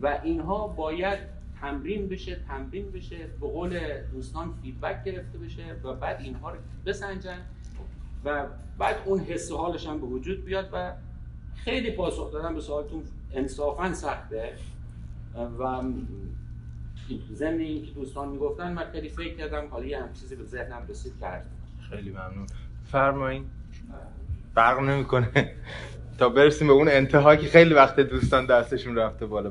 و 0.00 0.20
اینها 0.22 0.66
باید 0.66 1.37
تمرین 1.60 2.08
بشه 2.08 2.36
تمرین 2.48 2.90
بشه 2.90 3.16
به 3.40 3.46
قول 3.46 3.80
دوستان 4.12 4.54
فیدبک 4.62 5.04
گرفته 5.04 5.38
بشه 5.38 5.76
و 5.84 5.94
بعد 5.94 6.20
اینها 6.20 6.50
رو 6.50 6.58
بسنجن 6.86 7.38
و 8.24 8.46
بعد 8.78 8.96
اون 9.04 9.20
حس 9.20 9.52
حالش 9.52 9.86
هم 9.86 10.00
به 10.00 10.06
وجود 10.06 10.44
بیاد 10.44 10.68
و 10.72 10.92
خیلی 11.54 11.90
پاسخ 11.90 12.32
دادن 12.32 12.54
به 12.54 12.60
سوالتون 12.60 13.02
انصافا 13.32 13.92
سخته. 13.92 14.52
و 15.58 15.82
ضمن 17.32 17.58
این 17.58 17.84
که 17.84 17.90
دوستان 17.90 18.28
می‌گفتن 18.28 18.72
من 18.72 18.84
خیلی 18.92 19.08
فکر 19.08 19.36
کردم 19.36 19.68
حالا 19.70 19.84
یه 19.84 20.02
هم 20.02 20.12
چیزی 20.12 20.36
به 20.36 20.44
ذهنم 20.44 20.82
رسید 20.88 21.12
کرد. 21.20 21.46
خیلی 21.90 22.10
ممنون. 22.10 22.46
فرمایین. 22.84 23.44
فرق 24.54 24.80
نمی‌کنه. 24.80 25.54
تا 26.18 26.28
برسیم 26.28 26.66
به 26.66 26.72
اون 26.72 26.88
انتها 26.88 27.36
که 27.36 27.46
خیلی 27.46 27.74
وقت 27.74 28.00
دوستان 28.00 28.46
دستشون 28.46 28.96
رفته 28.96 29.26
بالا. 29.26 29.50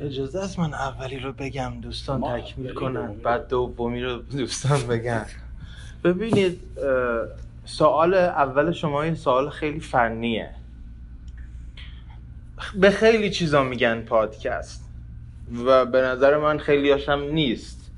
اجازه 0.00 0.38
است 0.38 0.58
من 0.58 0.74
اولی 0.74 1.18
رو 1.18 1.32
بگم 1.32 1.72
دوستان 1.82 2.40
تکمیل 2.40 2.74
کنن. 2.74 3.14
بعد 3.14 3.48
دومی 3.48 4.02
رو 4.02 4.16
دوستان 4.16 4.86
بگن. 4.86 5.26
ببینید 6.04 6.60
سوال 7.64 8.14
اول 8.14 8.72
شما 8.72 9.06
یه 9.06 9.14
سوال 9.14 9.50
خیلی 9.50 9.80
فنیه. 9.80 10.50
به 12.74 12.90
خیلی 12.90 13.30
چیزا 13.30 13.62
میگن 13.62 14.00
پادکست 14.00 14.84
و 15.66 15.86
به 15.86 16.00
نظر 16.00 16.38
من 16.38 16.58
خیلی 16.58 16.90
هاشم 16.90 17.20
نیست. 17.32 17.90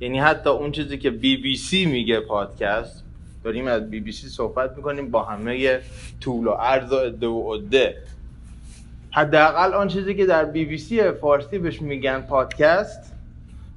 یعنی 0.00 0.18
حتی 0.18 0.50
اون 0.50 0.72
چیزی 0.72 0.98
که 0.98 1.10
بی 1.10 1.36
بی 1.36 1.56
سی 1.56 1.86
میگه 1.86 2.20
پادکست 2.20 3.04
داریم 3.44 3.66
از 3.66 3.90
بی 3.90 4.00
بی 4.00 4.12
سی 4.12 4.28
صحبت 4.28 4.76
می‌کنیم 4.76 5.10
با 5.10 5.22
همه 5.24 5.80
طول 6.20 6.46
و 6.46 6.50
عرض 6.50 6.92
و 6.92 6.96
عده 6.96 7.26
و 7.26 7.54
عده. 7.54 7.96
حداقل 9.14 9.74
آن 9.74 9.88
چیزی 9.88 10.14
که 10.14 10.26
در 10.26 10.44
بی 10.44 10.64
بی 10.64 10.78
سی 10.78 11.10
فارسی 11.10 11.58
بهش 11.58 11.82
میگن 11.82 12.20
پادکست 12.20 13.12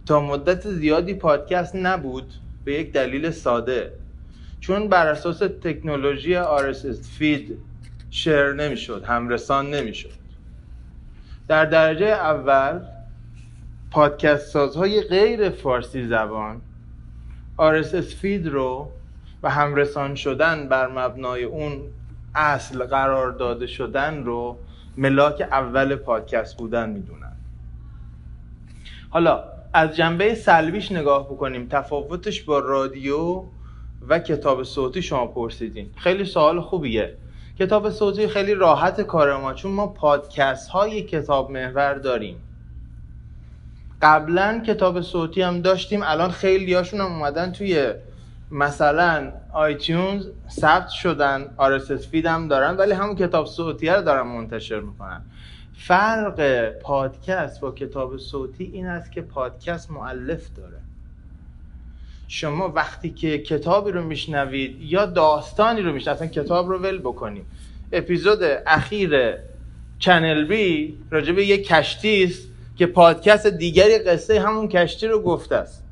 تا 0.05 0.19
مدت 0.19 0.67
زیادی 0.67 1.13
پادکست 1.13 1.75
نبود 1.75 2.33
به 2.65 2.73
یک 2.73 2.93
دلیل 2.93 3.31
ساده. 3.31 3.91
چون 4.59 4.87
بر 4.87 5.07
اساس 5.07 5.37
تکنولوژی 5.37 6.35
RSS 6.35 7.07
feed 7.17 7.57
share 8.09 8.53
نمی‌شد 8.53 9.03
همرسان 9.07 9.73
نمی‌شد. 9.73 10.25
در 11.47 11.65
درجه 11.65 12.05
اول 12.05 12.79
پادکست 13.91 14.47
سازهای 14.47 15.01
غیر 15.01 15.49
فارسی 15.49 16.07
زبان 16.07 16.61
RSS 17.59 18.15
feed 18.21 18.47
رو 18.47 18.91
و 19.43 19.49
همرسان 19.49 20.15
شدن 20.15 20.67
بر 20.69 20.87
مبنای 20.87 21.43
اون 21.43 21.81
اصل 22.35 22.83
قرار 22.83 23.31
داده 23.31 23.67
شدن 23.67 24.23
رو 24.23 24.57
ملاک 24.97 25.41
اول 25.41 25.95
پادکست 25.95 26.57
بودن 26.57 26.89
می‌دونن. 26.89 27.31
حالا 29.09 29.43
از 29.73 29.95
جنبه 29.95 30.35
سلبیش 30.35 30.91
نگاه 30.91 31.25
بکنیم. 31.25 31.67
تفاوتش 31.69 32.41
با 32.41 32.59
رادیو 32.59 33.43
و 34.07 34.19
کتاب 34.19 34.63
صوتی 34.63 35.01
شما 35.01 35.27
پرسیدین. 35.27 35.89
خیلی 35.95 36.25
سوال 36.25 36.61
خوبیه. 36.61 37.17
کتاب 37.59 37.89
صوتی 37.89 38.27
خیلی 38.27 38.53
راحت 38.53 39.01
کار 39.01 39.37
ما 39.37 39.53
چون 39.53 39.71
ما 39.71 39.87
پادکست 39.87 40.69
های 40.69 41.01
کتاب 41.01 41.51
محور 41.51 41.93
داریم. 41.93 42.37
قبلا 44.01 44.63
کتاب 44.67 45.01
صوتی 45.01 45.41
هم 45.41 45.61
داشتیم 45.61 46.01
الان 46.03 46.31
خیلی 46.31 46.73
هاشون 46.73 47.01
هم 47.01 47.05
اومدن 47.05 47.51
توی 47.51 47.93
مثلا 48.51 49.31
آیتیونز 49.53 50.27
ثبت 50.49 50.89
شدن 50.89 51.49
RSS 51.57 52.07
feed 52.07 52.25
هم 52.25 52.47
دارن 52.47 52.77
ولی 52.77 52.91
همون 52.91 53.15
کتاب 53.15 53.45
صوتی 53.45 53.89
رو 53.89 54.01
دارن 54.01 54.27
منتشر 54.27 54.79
می‌کنن. 54.79 55.21
فرق 55.77 56.69
پادکست 56.69 57.61
با 57.61 57.71
کتاب 57.71 58.17
صوتی 58.17 58.63
این 58.63 58.85
است 58.85 59.11
که 59.11 59.21
پادکست 59.21 59.91
مؤلف 59.91 60.49
داره. 60.57 60.77
شما 62.27 62.69
وقتی 62.69 63.09
که 63.09 63.37
کتابی 63.37 63.91
رو 63.91 64.03
میشنوید 64.03 64.81
یا 64.81 65.05
داستانی 65.05 65.81
رو 65.81 65.93
میشنوید 65.93 66.15
اصلا 66.15 66.27
کتاب 66.27 66.69
رو 66.69 66.77
ول 66.77 66.97
بکنیم 66.97 67.45
اپیزود 67.91 68.39
اخیر 68.67 69.33
چنل 69.99 70.45
بی 70.45 70.97
راجع 71.09 71.33
به 71.33 71.45
یک 71.45 71.67
کشتی 71.67 72.23
است 72.23 72.47
که 72.75 72.85
پادکست 72.85 73.47
دیگری 73.47 73.97
قصه 73.97 74.41
همون 74.41 74.67
کشتی 74.67 75.07
رو 75.07 75.21
گفته 75.21 75.55
است. 75.55 75.83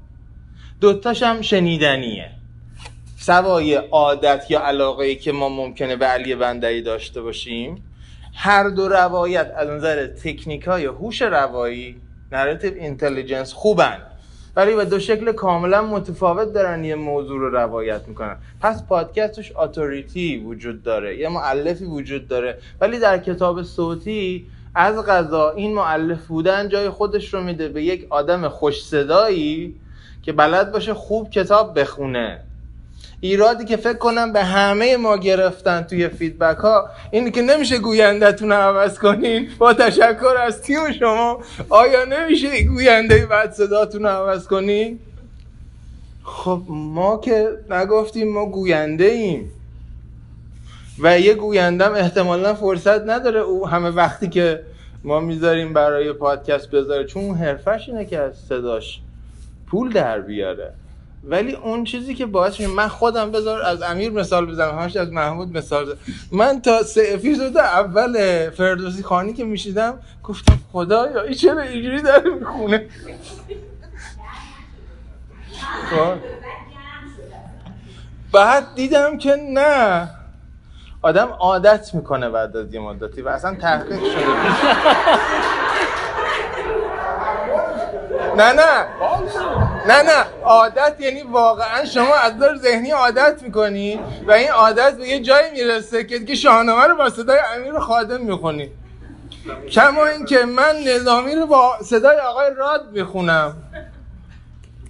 دوتاش 0.82 1.24
هم 1.24 1.42
شنیدنیه. 1.42 2.32
سوای 3.26 3.76
عادت 3.76 4.52
یا 4.52 4.60
علاقه 4.60 5.06
ای 5.06 5.16
که 5.16 5.32
ما 5.32 5.50
ممکنه 5.50 5.96
به 5.96 6.06
علی 6.06 6.36
بندری 6.36 6.82
داشته 6.82 7.22
باشیم 7.22 7.84
هر 8.34 8.70
دو 8.70 8.88
روایت 8.88 9.54
از 9.58 9.70
نظر 9.70 10.08
تکنیک 10.08 10.64
های 10.64 10.86
هوش 10.86 11.22
روایی 11.22 12.02
narrative 12.32 12.74
intelligence 12.74 13.54
خوبن. 13.54 13.98
ولی 14.56 14.76
به 14.76 14.86
دو 14.86 15.00
شکل 15.00 15.32
کاملا 15.32 15.82
متفاوت 15.82 16.54
دارن 16.54 16.84
یه 16.84 16.96
موضوع 16.96 17.40
رو 17.40 17.50
روایت 17.50 18.08
می‌کنن. 18.08 18.38
پس 18.62 18.84
پادکستش 18.84 19.52
authority 19.56 20.38
وجود 20.38 20.84
داره 20.84 21.18
یه 21.18 21.30
مؤلفی 21.30 21.86
وجود 21.86 22.28
داره. 22.28 22.58
ولی 22.82 23.00
در 23.00 23.18
کتاب 23.18 23.64
صوتی 23.64 24.48
از 24.76 25.06
قضا 25.06 25.50
این 25.50 25.74
مؤلف 25.74 26.28
بودن 26.28 26.70
جای 26.70 26.90
خودش 26.90 27.34
رو 27.34 27.44
میده 27.44 27.68
به 27.68 27.84
یک 27.84 28.08
آدم 28.10 28.48
خوش 28.48 28.84
صدایی 28.84 29.76
که 30.24 30.34
بلد 30.34 30.72
باشه 30.72 30.94
خوب 30.94 31.30
کتاب 31.30 31.80
بخونه. 31.80 32.40
ایرادی 33.24 33.66
که 33.66 33.78
فکر 33.78 33.98
کنم 33.98 34.34
به 34.34 34.44
همه 34.44 34.98
ما 34.98 35.18
گرفتن 35.18 35.82
توی 35.82 36.10
فیدبک 36.10 36.58
ها 36.58 36.90
اینی 37.12 37.32
که 37.32 37.42
نمیشه 37.42 37.78
گویندهتون 37.80 38.50
رو 38.50 38.56
عوض 38.56 39.00
کنین. 39.00 39.50
با 39.58 39.74
تشکر 39.74 40.36
از 40.48 40.62
تیم 40.62 40.92
شما. 41.00 41.40
آیا 41.70 42.06
نمیشه 42.06 42.64
گوینده 42.64 43.26
بعد 43.26 43.52
صداتون 43.52 44.04
رو 44.04 44.10
عوض 44.10 44.48
کنین؟ 44.48 45.00
خب 46.24 46.62
ما 46.68 47.18
که 47.18 47.50
نگفتیم 47.70 48.34
ما 48.34 48.46
گوینده 48.46 49.06
ایم. 49.06 49.52
و 51.00 51.20
یه 51.20 51.34
گویندم 51.34 51.94
احتمالا 51.94 52.54
فرصت 52.54 53.02
نداره. 53.02 53.40
او 53.40 53.68
همه 53.68 53.90
وقتی 53.90 54.30
که 54.30 54.64
ما 55.04 55.20
می‌ذاریم 55.20 55.74
برای 55.74 56.14
پادکست 56.14 56.72
بذاره. 56.72 57.06
چون 57.06 57.36
حرفش 57.36 57.90
اینه 57.90 58.06
که 58.06 58.20
از 58.20 58.34
صداش 58.50 59.02
پول 59.68 59.94
در 59.94 60.20
بیاره. 60.22 60.74
ولی 61.26 61.54
اون 61.56 61.84
چیزی 61.84 62.16
که 62.16 62.26
باعث 62.26 62.60
میشه 62.60 62.72
من 62.72 62.88
خودم 62.88 63.32
بذار 63.32 63.62
از 63.62 63.82
امیر 63.82 64.12
مثال 64.12 64.46
بزنم 64.46 64.80
همش 64.80 64.96
از 64.96 65.12
محمود 65.12 65.58
مثال 65.58 65.86
بزنم. 65.86 65.98
من 66.32 66.62
تا 66.62 66.84
سه 66.84 67.04
اپیزود 67.08 67.58
اول 67.58 68.50
فردوسی 68.50 69.04
خانی 69.04 69.34
که 69.34 69.44
میشیدم 69.44 70.00
گفتم 70.24 70.58
خدایا 70.72 71.22
این 71.22 71.34
چرا 71.34 71.62
اینجوری 71.62 72.02
داره 72.02 72.30
می‌خونه؟ 72.30 72.90
خب. 75.90 76.16
بعد 78.32 78.76
دیدم 78.76 79.18
که 79.18 79.36
نه. 79.36 80.10
آدم 81.02 81.28
عادت 81.28 81.94
می‌کنه 81.94 82.30
بعد 82.30 82.58
از 82.58 82.74
یه 82.74 82.80
مدتی 82.80 83.22
و 83.22 83.30
اصلا 83.30 83.56
تحقیق 83.56 84.00
شده. 84.00 84.24
نه 88.38 88.54
نه. 88.54 88.86
نه 89.88 90.02
نه. 90.02 90.26
عادت 90.44 90.96
یعنی 91.00 91.22
واقعا 91.22 91.86
شما 91.86 92.16
از 92.16 92.40
دار 92.40 92.58
ذهنی 92.58 92.92
عادت 92.92 93.42
می‌کنی 93.42 94.00
و 94.28 94.32
این 94.32 94.50
عادت 94.50 94.98
به 94.98 95.08
یه 95.08 95.20
جایی 95.20 95.52
می‌رسه 95.52 96.04
که 96.04 96.20
دیگه 96.20 96.36
شاهنامه 96.36 96.84
رو 96.84 96.96
با 96.96 97.10
صدای 97.10 97.40
امیر 97.56 97.80
خادم 97.80 98.22
می‌خونی. 98.22 98.72
کما 99.72 100.06
اینکه 100.06 100.46
من 100.46 100.76
نظامی 100.88 101.36
رو 101.36 101.46
با 101.46 101.78
صدای 101.84 102.18
آقای 102.18 102.52
راد 102.58 102.92
می‌خونم. 102.92 103.56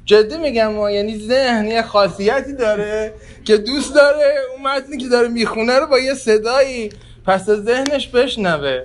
جدی 0.06 0.38
میگم 0.38 0.68
ما 0.68 0.92
یعنی 0.92 1.28
ذهن 1.28 1.68
یه 1.68 1.82
خاصیتی 1.82 2.54
داره 2.54 3.14
که 3.46 3.58
دوست 3.58 3.96
داره 3.96 4.36
اون 4.54 4.68
متنی 4.68 4.98
که 4.98 5.08
داره 5.08 5.28
می‌خونه 5.28 5.80
رو 5.80 5.88
با 5.88 6.00
یه 6.00 6.14
صدایی 6.14 6.90
پس 7.26 7.50
ذهنش 7.50 8.08
بشنوه. 8.08 8.84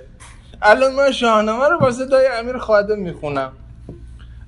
الان 0.61 0.91
من 0.91 1.11
شاهنامه 1.11 1.67
رو 1.67 1.79
با 1.79 1.91
صدای 1.91 2.27
امیر 2.27 2.57
خادم 2.57 2.99
می‌خونم. 2.99 3.51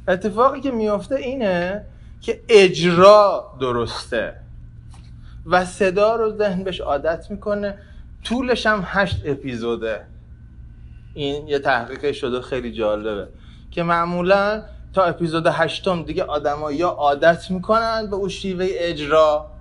اتفاقی 0.07 0.61
که 0.61 0.71
میافته 0.71 1.15
اینه 1.15 1.85
که 2.21 2.41
اجرا 2.49 3.53
درسته 3.59 4.35
و 5.45 5.65
صدا 5.65 6.15
رو 6.15 6.37
ذهن 6.37 6.63
بهش 6.63 6.81
عادت 6.81 7.31
می‌کنه. 7.31 7.77
طولش 8.23 8.65
هم 8.65 8.83
هشت 8.85 9.21
اپیزوده. 9.25 10.05
این 11.13 11.47
یه 11.47 11.59
تحقیق 11.59 12.11
شده 12.11 12.41
خیلی 12.41 12.71
جالبه 12.71 13.27
که 13.71 13.83
معمولا 13.83 14.63
تا 14.93 15.03
اپیزود 15.03 15.47
هشتم 15.47 16.03
دیگه 16.03 16.23
آدما 16.23 16.71
یا 16.71 16.89
عادت 16.89 17.51
می‌کنن 17.51 18.07
به 18.09 18.15
اون 18.15 18.29
شیوه 18.29 18.67
اجرا 18.69 19.51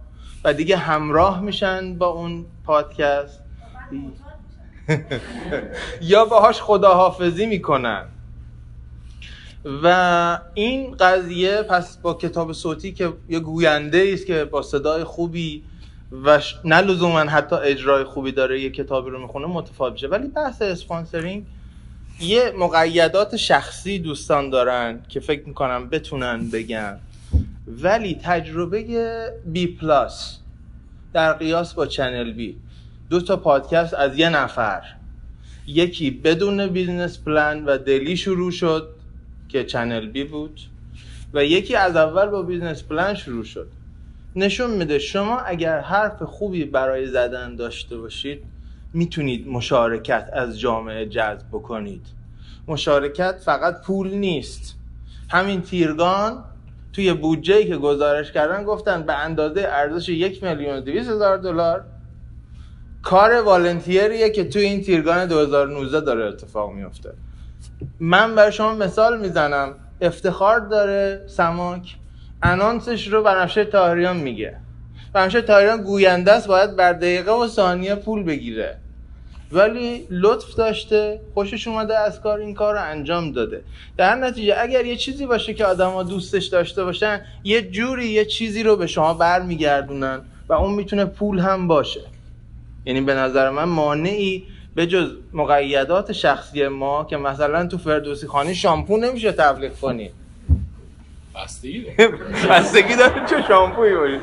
و 0.44 0.52
دیگه 0.52 0.76
همراه 0.76 1.40
میشن 1.40 1.98
با 1.98 2.06
اون 2.06 2.46
پادکست. 2.64 3.40
یا 6.02 6.24
باهاش 6.24 6.62
خداحافظی 6.62 7.46
می‌کنن. 7.46 8.04
و 9.64 10.38
این 10.54 10.96
قضیه 11.00 11.62
پس 11.62 11.96
با 11.96 12.14
کتاب 12.14 12.52
صوتی 12.52 12.92
که 12.92 13.12
یه 13.28 13.40
گوینده 13.40 14.10
است 14.12 14.26
که 14.26 14.44
با 14.44 14.62
صدای 14.62 15.04
خوبی 15.04 15.62
و 16.24 16.40
نه 16.64 16.80
لزوما 16.80 17.18
حتی 17.18 17.56
اجرای 17.56 18.04
خوبی 18.04 18.32
داره 18.32 18.60
یه 18.60 18.70
کتابی 18.70 19.10
رو 19.10 19.22
می‌خونه 19.22 19.46
متفاوت 19.46 19.92
میشه. 19.92 20.08
ولی 20.08 20.28
بحث 20.28 20.62
sponsoring 20.62 21.46
یه 22.20 22.52
مقیدات 22.58 23.36
شخصی 23.36 23.98
دوستان 23.98 24.50
دارن 24.50 25.00
که 25.08 25.20
فکر 25.20 25.48
می‌کنم 25.48 25.88
بتونن 25.88 26.50
بگن. 26.50 27.00
ولی 27.66 28.14
تجربه 28.22 29.32
بی 29.46 29.66
پلاس 29.66 30.38
در 31.12 31.32
قیاس 31.32 31.74
با 31.74 31.86
چنل 31.86 32.32
بی 32.32 32.56
دو 33.10 33.20
تا 33.20 33.36
پادکست 33.36 33.94
از 33.94 34.18
یه 34.18 34.28
نفر. 34.28 34.82
یکی 35.66 36.10
بدون 36.10 36.66
business 36.66 37.18
plan 37.18 37.64
و 37.64 37.78
دلی 37.78 38.16
شروع 38.16 38.50
شد. 38.50 38.88
که 39.52 39.64
چنل 39.64 40.06
بی 40.06 40.24
بود 40.24 40.60
و 41.34 41.44
یکی 41.44 41.76
از 41.76 41.96
اول 41.96 42.26
با 42.26 42.42
business 42.42 42.82
plan 42.82 43.14
شروع 43.14 43.44
شد. 43.44 43.68
نشون 44.36 44.70
میده 44.70 44.98
شما 44.98 45.38
اگر 45.38 45.80
حرف 45.80 46.22
خوبی 46.22 46.64
برای 46.64 47.06
زدن 47.06 47.56
داشته 47.56 47.98
باشید 47.98 48.42
می‌تونید 48.92 49.48
مشارکت 49.48 50.30
از 50.32 50.60
جامعه 50.60 51.06
جذب 51.06 51.48
بکنید. 51.52 52.06
مشارکت 52.68 53.40
فقط 53.44 53.82
پول 53.82 54.10
نیست. 54.10 54.76
همین 55.30 55.62
تیرگان 55.62 56.44
توی 56.92 57.12
بودجه 57.12 57.64
که 57.64 57.76
گزارش 57.76 58.32
کردن 58.32 58.64
گفتن 58.64 59.02
به 59.02 59.12
اندازه 59.12 59.60
ارزش 59.60 60.08
یک 60.08 60.44
میلیون 60.44 60.80
دویست 60.80 61.10
هزار 61.10 61.36
دلار 61.36 61.84
کار 63.02 63.42
والنتیریه 63.42 64.30
که 64.30 64.44
توی 64.44 64.62
این 64.62 64.82
تیرگان 64.82 65.26
2019 65.26 66.00
داره 66.00 66.24
اتفاق 66.24 66.72
میفته. 66.72 67.12
من 68.00 68.34
برای 68.34 68.52
شما 68.52 68.74
مثال 68.74 69.20
می‌زنم. 69.20 69.74
افتخار 70.00 70.60
داره 70.60 71.24
سماک. 71.26 71.96
انانسش 72.42 73.08
رو 73.08 73.22
بنفشه 73.22 73.64
تاهریان 73.64 74.16
میگه. 74.16 74.56
بنفشه 75.12 75.42
تاهریان 75.42 75.82
گوینده 75.82 76.32
است 76.32 76.48
باید 76.48 76.76
بر 76.76 76.92
دقیقه 76.92 77.32
و 77.32 77.48
ثانیه 77.48 77.94
پول 77.94 78.22
بگیره. 78.22 78.76
ولی 79.52 80.06
لطف 80.10 80.54
داشته 80.54 81.20
خوشش 81.34 81.68
اومده 81.68 81.98
از 81.98 82.20
کار 82.20 82.38
این 82.38 82.54
کار 82.54 82.74
رو 82.74 82.80
انجام 82.82 83.32
داده. 83.32 83.62
در 83.96 84.14
نتیجه 84.14 84.54
اگر 84.58 84.86
یه 84.86 84.96
چیزی 84.96 85.26
باشه 85.26 85.54
که 85.54 85.64
آدما 85.64 86.02
دوستش 86.02 86.46
داشته 86.46 86.84
باشن 86.84 87.20
یه 87.44 87.62
جوری 87.62 88.06
یه 88.06 88.24
چیزی 88.24 88.62
رو 88.62 88.76
به 88.76 88.86
شما 88.86 89.14
برمیگردونن 89.14 90.20
و 90.48 90.52
اون 90.52 90.74
می‌تونه 90.74 91.04
پول 91.04 91.38
هم 91.38 91.68
باشه. 91.68 92.00
یعنی 92.84 93.00
به 93.00 93.14
نظر 93.14 93.50
من 93.50 93.64
مانعی 93.64 94.46
به 94.74 94.86
جز 94.86 95.10
مقیدات 95.32 96.12
شخصی 96.12 96.68
ما 96.68 97.04
که 97.04 97.16
مثلا 97.16 97.66
تو 97.66 97.78
فردوسی 97.78 98.26
خانی 98.26 98.54
شامپو 98.54 98.96
نمیشه 98.96 99.32
تبلیغ 99.32 99.80
کنی. 99.80 100.10
بستگی 101.34 101.86
بستگی 102.50 102.96
داره 102.96 103.26
چه 103.26 103.42
شامپویی 103.48 103.94
باشه 103.94 104.20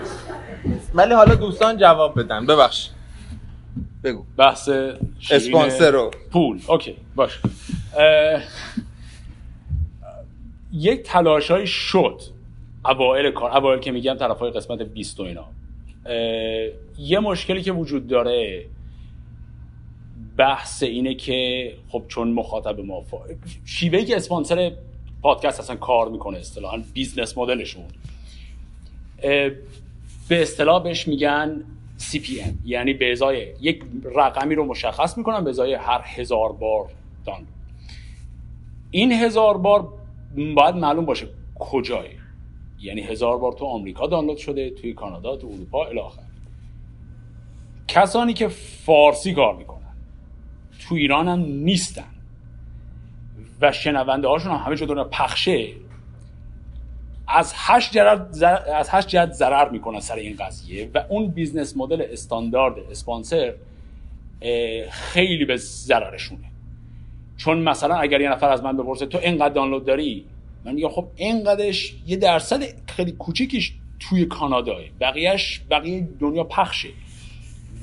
ولی 0.93 1.13
حالا 1.13 1.35
دوستان 1.35 1.77
جواب 1.77 2.19
بدن. 2.19 2.45
ببخش. 2.45 2.89
بگو. 4.03 4.23
بحث 4.37 4.69
اسپانسر 5.31 5.91
رو. 5.91 6.11
پول. 6.31 6.59
okay 6.67 6.95
باش 7.15 7.39
یک 10.73 11.03
تلاشایی 11.03 11.67
شد. 11.67 12.21
اوائل 12.85 13.31
کار 13.31 13.57
اوائل 13.57 13.79
که 13.79 13.91
میگم 13.91 14.13
طرف 14.13 14.39
های 14.39 14.51
قسمت 14.51 14.81
20 14.81 15.19
و 15.19 15.23
اینا. 15.23 15.45
یه 16.97 17.19
مشکلی 17.19 17.61
که 17.61 17.71
وجود 17.71 18.07
داره 18.07 18.65
بحث 20.37 20.83
اینه 20.83 21.15
که 21.15 21.73
خب 21.89 22.03
چون 22.07 22.31
مخاطب 22.31 22.79
ما 22.79 23.01
فا... 23.01 23.17
شیوهی 23.65 24.05
که 24.05 24.15
اسپانسر 24.15 24.71
پادکست 25.21 25.59
اصلا 25.59 25.75
کار 25.75 26.09
می‌کنه 26.09 26.37
اصطلاحا 26.37 26.83
business 26.93 27.37
model 27.37 27.63
شون 27.63 27.83
به 30.29 30.41
اصطلاح 30.41 30.83
بهش 30.83 31.07
میگن 31.07 31.63
CPM 31.99 32.53
یعنی 32.65 32.93
به 32.93 33.11
ازای 33.11 33.47
یک 33.61 33.83
رقمی 34.15 34.55
رو 34.55 34.65
مشخص 34.65 35.17
می‌کنن 35.17 35.43
به 35.43 35.49
ازای 35.49 35.73
هر 35.73 36.01
هزار 36.05 36.51
بار 36.51 36.89
دانلود 37.25 37.47
این 38.91 39.11
هزار 39.11 39.57
بار 39.57 39.93
باید 40.55 40.75
معلوم 40.75 41.05
باشه 41.05 41.27
کجای. 41.59 42.07
یعنی 42.79 43.01
هزار 43.01 43.37
بار 43.37 43.53
تو 43.53 43.65
آمریکا 43.65 44.07
دانلود 44.07 44.37
شده 44.37 44.69
توی 44.69 44.93
کانادا 44.93 45.35
تو 45.35 45.47
اروپا 45.47 45.85
الی 45.85 46.01
کسانی 47.87 48.33
که 48.33 48.47
فارسی 48.47 49.33
کار 49.33 49.55
می‌کنن. 49.55 49.76
تو 50.79 50.95
ایران 50.95 51.27
هم 51.27 51.39
نیستن. 51.39 52.03
و 53.61 53.71
شنونده 53.71 54.27
هاشون 54.27 54.51
هم 54.51 54.57
همه 54.57 54.75
جا 54.75 55.03
پخشه. 55.03 55.67
از 57.27 57.53
هشت 57.55 57.91
جهت 57.91 58.43
از 58.75 58.89
هشت 58.89 59.07
جهت 59.07 59.31
ضرر 59.31 59.69
می‌کنن 59.69 59.99
سر 59.99 60.15
این 60.15 60.35
قضیه. 60.35 60.91
و 60.93 61.03
اون 61.09 61.27
business 61.27 61.77
model 61.77 62.05
استاندارد 62.11 62.79
اسپانسر 62.91 63.53
خیلی 64.91 65.45
به 65.45 65.57
ضررشونه. 65.57 66.51
چون 67.37 67.57
مثلا 67.57 67.95
اگر 67.95 68.21
یه 68.21 68.29
نفر 68.29 68.49
از 68.49 68.63
من 68.63 68.77
بپرسه 68.77 69.05
تو 69.05 69.17
اینقدر 69.17 69.53
دانلود 69.53 69.85
داری؟ 69.85 70.25
من 70.65 70.73
میگم 70.73 70.89
خب 70.89 71.07
اینقدرش 71.15 71.95
یه 72.07 72.17
درصد 72.17 72.63
خیلی 72.87 73.11
کوچیکیش 73.11 73.73
توی 73.99 74.25
کاناداه. 74.25 74.79
بقیهش 74.99 75.61
بقیه 75.69 76.07
دنیا 76.19 76.43
پخشه. 76.43 76.89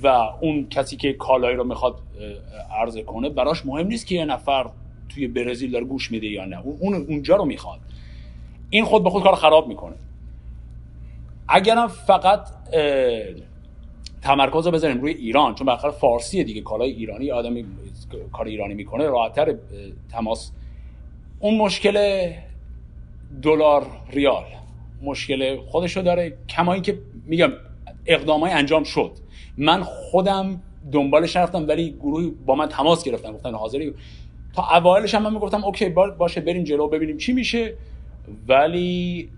و 0.03 0.07
اون 0.41 0.69
کسی 0.69 0.97
که 0.97 1.13
کالایی 1.13 1.57
رو 1.57 1.65
می‌خواد 1.65 1.99
عرضه 2.81 3.03
کنه 3.03 3.29
براش 3.29 3.67
مهم 3.67 3.87
نیست 3.87 4.07
که 4.07 4.15
یه 4.15 4.25
نفر 4.25 4.71
توی 5.09 5.29
برزیل 5.29 5.71
داره 5.71 5.85
گوش 5.85 6.11
میده 6.11 6.27
یا 6.27 6.45
نه. 6.45 6.61
اون 6.81 6.95
اونجا 6.95 7.37
رو 7.37 7.45
می‌خواد. 7.45 7.81
این 8.71 8.85
خود 8.85 9.05
به 9.05 9.11
خود 9.11 9.23
کار 9.23 9.35
خراب 9.35 9.69
می‌کنه. 9.69 9.95
اگرم 11.49 11.87
فقط 11.87 12.49
تمرکز 14.23 14.67
رو 14.67 14.73
بذاریم 14.73 15.01
روی 15.01 15.13
ایران 15.13 15.55
چون 15.55 15.67
بالاخره 15.67 15.91
فارسی 15.91 16.45
دیگه 16.45 16.61
کالای 16.61 16.91
ایرانی 16.91 17.31
آدمی 17.31 17.65
کار 18.33 18.47
ایرانی 18.47 18.75
می‌کنه 18.75 19.07
راحتتر 19.07 19.55
تماس. 20.13 20.53
اون 21.41 21.59
مشکل 21.59 22.29
دلار 23.43 23.87
ریال 24.11 24.45
مشکل 25.03 25.57
خودشو 25.57 26.03
داره. 26.03 26.37
کما 26.49 26.79
که 26.79 26.99
میگم 27.27 27.53
اقدامای 28.07 28.53
انجام 28.53 28.85
شد. 28.85 29.11
من 29.57 29.83
خودم 29.83 30.61
دنبالش 30.93 31.37
رفتم 31.37 31.69
ولی 31.69 31.91
گروهی 31.91 32.33
با 32.47 32.55
من 32.55 32.69
تماس 32.69 33.05
گرفتن 33.05 33.33
گفتن 33.33 33.55
حاضری. 33.55 33.95
تا 34.55 34.77
اوایلش 34.77 35.15
هم 35.15 35.23
من 35.23 35.33
می‌گفتم 35.33 35.65
اوکی 35.65 35.89
باشه 36.19 36.41
بریم 36.41 36.65
جلو 36.65 36.89
ببینیم 36.89 37.17
چی 37.17 37.33
میشه. 37.33 37.75
ولی 38.49 39.31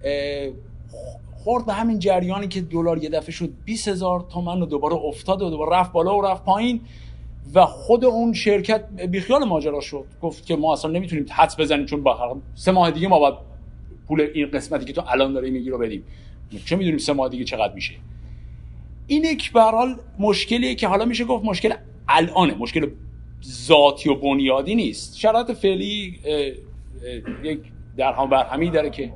خورد 1.35 1.67
به 1.67 1.73
همین 1.73 1.99
جریانی 1.99 2.49
که 2.49 2.61
دلار 2.61 2.99
یه 2.99 3.09
دفعه 3.09 3.31
شد 3.31 3.51
20 3.65 3.89
هزار 3.89 4.27
تومن 4.33 4.63
و 4.63 4.67
دوباره 4.67 4.95
افتاد 4.95 5.43
و 5.43 5.51
دوباره 5.51 5.77
رفت 5.77 5.93
بالا 5.93 6.19
و 6.19 6.23
رفت 6.23 6.45
پایین. 6.45 6.81
و 7.55 7.67
خود 7.67 8.05
اون 8.05 8.33
شرکت 8.33 8.85
بیخیال 9.09 9.45
ماجرا 9.45 9.81
شد. 9.81 10.05
گفت 10.23 10.47
که 10.47 10.57
ما 10.57 10.73
اصلا 10.73 10.91
نمی‌تونیم 10.91 11.27
حدس 11.31 11.61
بزنیم 11.61 11.87
چون 11.87 12.03
با 12.03 12.37
سه 12.55 12.73
ماه 12.73 12.91
دیگه 12.91 13.09
ما 13.09 13.19
باید 13.19 13.35
پول 14.09 14.27
این 14.35 14.51
قسمتی 14.51 14.85
که 14.85 14.93
تو 14.93 15.03
الان 15.07 15.33
داری 15.33 15.51
میگی 15.51 15.71
رو 15.71 15.79
بدیم. 15.79 16.05
چه 16.65 16.77
می‌دونیم 16.77 16.99
سه 16.99 17.13
ماه 17.13 17.29
دیگه 17.29 17.45
چقدر 17.45 17.75
میشه؟ 17.75 17.95
این 19.07 19.25
یک 19.25 19.53
برحال 19.53 19.97
مشکلیه 20.19 20.75
که 20.75 20.89
حالا 20.89 21.05
میشه 21.05 21.25
گفت 21.25 21.45
مشکل 21.45 21.75
الانه. 22.09 22.55
مشکل 22.55 22.91
ذاتی 23.45 24.09
و 24.09 24.15
بنیادی 24.15 24.75
نیست. 24.75 25.19
شرایط 25.19 25.51
فعلی 25.51 26.21
یک 27.43 27.59
در 27.97 28.13
هم 28.13 28.31
بر 28.31 28.45
همی 28.45 28.71
داره 28.71 28.91
که 28.91 29.13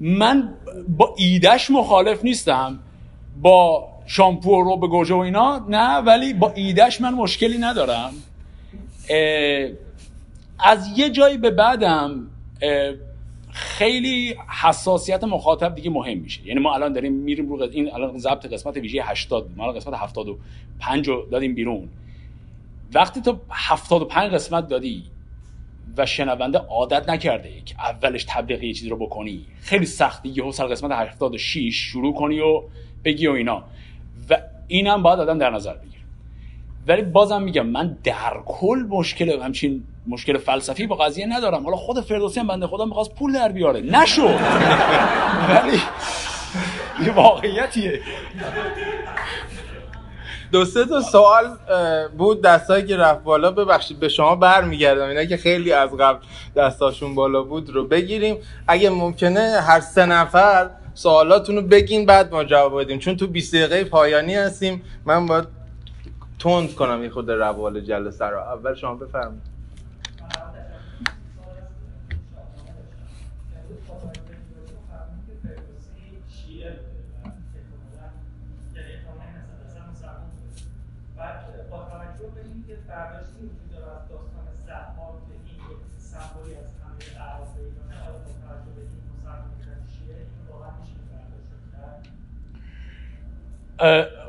من 0.00 0.54
با 0.88 1.14
ایدهش 1.18 1.70
مخالف 1.70 2.24
نیستم. 2.24 2.78
با 3.42 3.88
شامپو 4.06 4.62
رو 4.62 4.76
به 4.76 4.86
گوجه 4.86 5.14
و 5.14 5.18
اینا 5.18 5.66
نه 5.68 5.96
ولی 5.96 6.32
با 6.32 6.52
ایدهش 6.52 7.00
من 7.00 7.14
مشکلی 7.14 7.58
ندارم. 7.58 8.12
از 10.58 10.98
یه 10.98 11.10
جایی 11.10 11.38
به 11.38 11.50
بعدم 11.50 12.26
خیلی 13.78 14.34
حساسیت 14.62 15.24
مخاطب 15.24 15.74
دیگه 15.74 15.90
مهم 15.90 16.18
میشه. 16.18 16.46
یعنی 16.46 16.60
ما 16.60 16.74
الان 16.74 16.92
داریم 16.92 17.12
میریم 17.12 17.48
رو 17.48 17.62
این 17.62 17.94
الان 17.94 18.18
ضبط 18.18 18.46
قسمت 18.46 18.76
ویژه 18.76 19.02
80 19.02 19.50
ما 19.56 19.62
الان 19.62 19.76
قسمت 19.76 19.94
75 19.94 21.08
رو 21.08 21.26
دادیم 21.30 21.54
بیرون. 21.54 21.88
وقتی 22.94 23.20
تو 23.20 23.38
75 23.50 24.32
قسمت 24.32 24.68
دادی 24.68 25.04
و 25.96 26.06
شنونده 26.06 26.58
عادت 26.58 27.08
نکرده 27.08 27.62
که 27.64 27.74
اولش 27.78 28.24
تبلیغ 28.28 28.62
یه 28.62 28.72
چیزی 28.72 28.88
رو 28.88 28.96
بکنی 28.96 29.46
خیلی 29.60 29.86
سختی 29.86 30.28
یهو 30.28 30.52
سر 30.52 30.66
قسمت 30.66 30.90
86 30.92 31.74
شروع 31.74 32.14
کنی 32.14 32.40
و 32.40 32.62
بگی 33.04 33.26
و 33.26 33.32
اینا. 33.32 33.62
و 34.30 34.38
اینم 34.68 35.02
باید 35.02 35.20
آدم 35.20 35.38
در 35.38 35.50
نظر 35.50 35.74
بگیر 35.74 35.97
ولی 36.88 37.02
بازم 37.02 37.42
میگم 37.42 37.66
من 37.66 37.98
در 38.04 38.40
کل 38.46 38.84
مشکل 38.88 39.42
همچین 39.42 39.84
مشکل 40.06 40.38
فلسفی 40.38 40.86
با 40.86 40.96
قضیه 40.96 41.26
ندارم. 41.26 41.64
حالا 41.64 41.76
خود 41.76 42.00
فردوسی 42.00 42.40
هم 42.40 42.46
بنده 42.46 42.66
خدا 42.66 42.84
می‌خواست 42.84 43.14
پول 43.14 43.32
در 43.32 43.52
بیاره. 43.52 43.80
نشو 43.80 44.28
ولی 45.50 45.80
یه 47.06 47.12
واقعیتیه. 47.12 48.00
دو 50.52 50.64
سه 50.64 50.84
تا 50.84 51.00
سوال 51.00 51.56
بود 52.18 52.42
دستایی 52.42 52.86
که 52.86 52.96
رفت 52.96 53.22
بالا. 53.22 53.50
ببخشید 53.50 54.00
به 54.00 54.08
شما 54.08 54.36
برمیگردم. 54.36 55.08
اینا 55.08 55.24
که 55.24 55.36
خیلی 55.36 55.72
از 55.72 55.90
قبل 55.90 56.18
دستاشون 56.56 57.14
بالا 57.14 57.42
بود 57.42 57.70
رو 57.70 57.84
بگیریم. 57.84 58.36
اگه 58.68 58.90
ممکنه 58.90 59.60
هر 59.60 59.80
سه 59.80 60.06
نفر 60.06 60.70
سوالاتون 60.94 61.56
رو 61.56 61.62
بگین 61.62 62.06
بعد 62.06 62.32
ما 62.32 62.44
جواب 62.44 62.80
بدیم. 62.80 62.98
چون 62.98 63.16
تو 63.16 63.26
20 63.26 63.54
دقیقه 63.54 63.84
پایانی 63.84 64.34
هستیم. 64.34 64.82
من 65.04 65.26
باید 65.26 65.57
تند 66.38 66.74
کنم 66.74 67.00
این 67.00 67.10
خود 67.10 67.30
روال 67.30 67.80
جلسه 67.80 68.24
رو. 68.24 68.38
اول 68.38 68.74
شما 68.74 68.94
بفرمایید. 68.94 69.58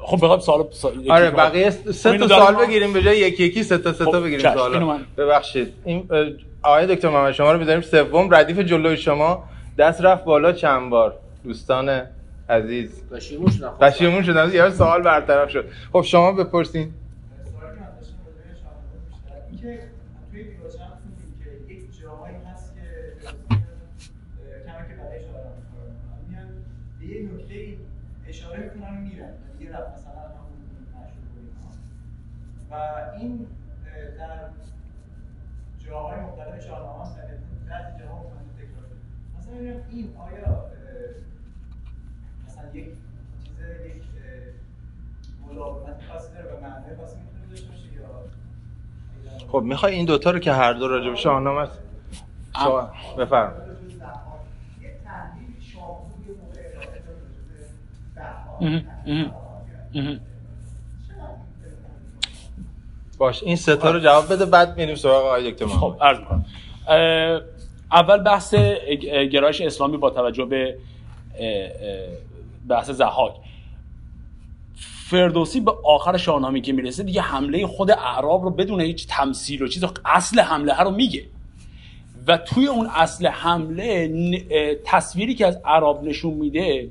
خب 0.09 0.25
بخوام 0.25 0.39
سوال 0.39 0.67
آره 1.09 1.31
بقیه 1.31 1.69
سه 1.69 2.17
تا 2.17 2.27
سوال 2.27 2.55
بگیریم 2.55 2.93
به 2.93 3.01
جای 3.01 3.17
یکی 3.19 3.43
یکی 3.43 3.63
سه 3.63 3.77
تا 3.77 3.93
سه 3.93 4.05
تا 4.05 4.11
خب، 4.11 4.23
بگیریم 4.23 4.53
سوال 4.53 4.99
ببخشید. 5.17 5.73
این 5.85 6.09
آقای 6.61 6.95
دکتر 6.95 7.09
محمد 7.09 7.31
شما 7.31 7.51
رو 7.51 7.59
بذاریم 7.59 7.81
سوم 7.81 8.33
ردیف 8.35 8.59
جلوی 8.59 8.97
شما. 8.97 9.43
دست 9.77 10.01
رفت 10.01 10.23
بالا 10.23 10.51
چند 10.51 10.89
بار؟ 10.89 11.13
دوستان 11.43 12.01
عزیز. 12.49 13.03
شدم 13.57 13.73
پشیمون 13.81 14.23
شدم 14.23 14.51
یه 14.53 14.69
سوال 14.69 15.01
برطرف 15.01 15.49
شد. 15.49 15.65
خب 15.93 16.01
شما 16.01 16.31
بپرسین. 16.31 16.93
و 32.71 32.75
این 33.19 33.47
در 34.19 34.29
جاهای 35.86 36.19
مختلف 36.21 36.65
شاهنامه 36.67 37.05
هم 37.05 37.12
بعضی 37.69 37.99
جاها 37.99 38.15
مختلف 38.19 38.51
تکرار 38.58 38.86
مثلا 39.38 39.53
این 39.89 40.15
آیا 40.17 40.65
مثلا 42.47 42.65
یک 42.73 42.86
چیز 43.43 43.60
یک 43.86 44.03
ملاقات 45.47 45.95
خاصی 46.12 46.34
داره 46.34 46.55
و 46.55 46.62
معنی 46.62 46.95
خاصی 46.97 47.15
می‌تونه 47.17 47.45
داشته 47.49 47.67
باشه 47.67 47.93
یا 47.93 49.47
خب 49.51 49.62
می‌خوای 49.63 49.95
این 49.95 50.05
دوتا 50.05 50.32
رو 50.32 50.39
که 50.39 50.53
هر 50.53 50.73
دو 50.73 50.88
راجع 50.88 51.10
به 51.10 51.15
شاهنامه 51.15 51.62
است. 51.62 51.79
بفرمایید. 53.17 53.69
باش 63.19 63.43
این 63.43 63.55
ستا 63.55 63.91
رو 63.91 63.99
جواب 63.99 64.34
بده 64.34 64.45
بعد 64.45 64.77
میریم 64.77 64.95
سراغ 64.95 65.25
آقای 65.25 65.51
دکتر 65.51 65.65
خب 65.65 65.95
عرض 66.01 66.19
می‌کنم. 66.19 66.45
اول 67.91 68.17
بحث 68.17 68.55
گرایش 69.32 69.62
اسلامی 69.62 69.97
با 69.97 70.10
توجه 70.10 70.45
به 70.45 70.77
بحث 72.67 72.89
زحاک. 72.89 73.34
فردوسی 75.10 75.60
به 75.60 75.71
آخر 75.86 76.17
شاهنامه 76.17 76.62
که 76.62 76.73
می‌رسه 76.73 77.03
دیگه 77.03 77.21
حمله 77.21 77.67
خود 77.67 77.91
اعراب 77.91 78.43
رو 78.43 78.49
بدون 78.49 78.82
هیچ 78.82 79.08
تمثیل 79.08 79.63
و 79.63 79.67
چیز 79.67 79.84
اصل 80.05 80.39
حمله 80.39 80.82
رو 80.82 80.91
میگه. 80.91 81.23
و 82.27 82.38
توی 82.38 82.67
اون 82.67 82.88
اصل 82.95 83.27
حمله 83.27 84.10
تصویری 84.86 85.36
که 85.36 85.47
از 85.47 85.60
عرب 85.65 86.03
نشون 86.03 86.34
میده 86.34 86.89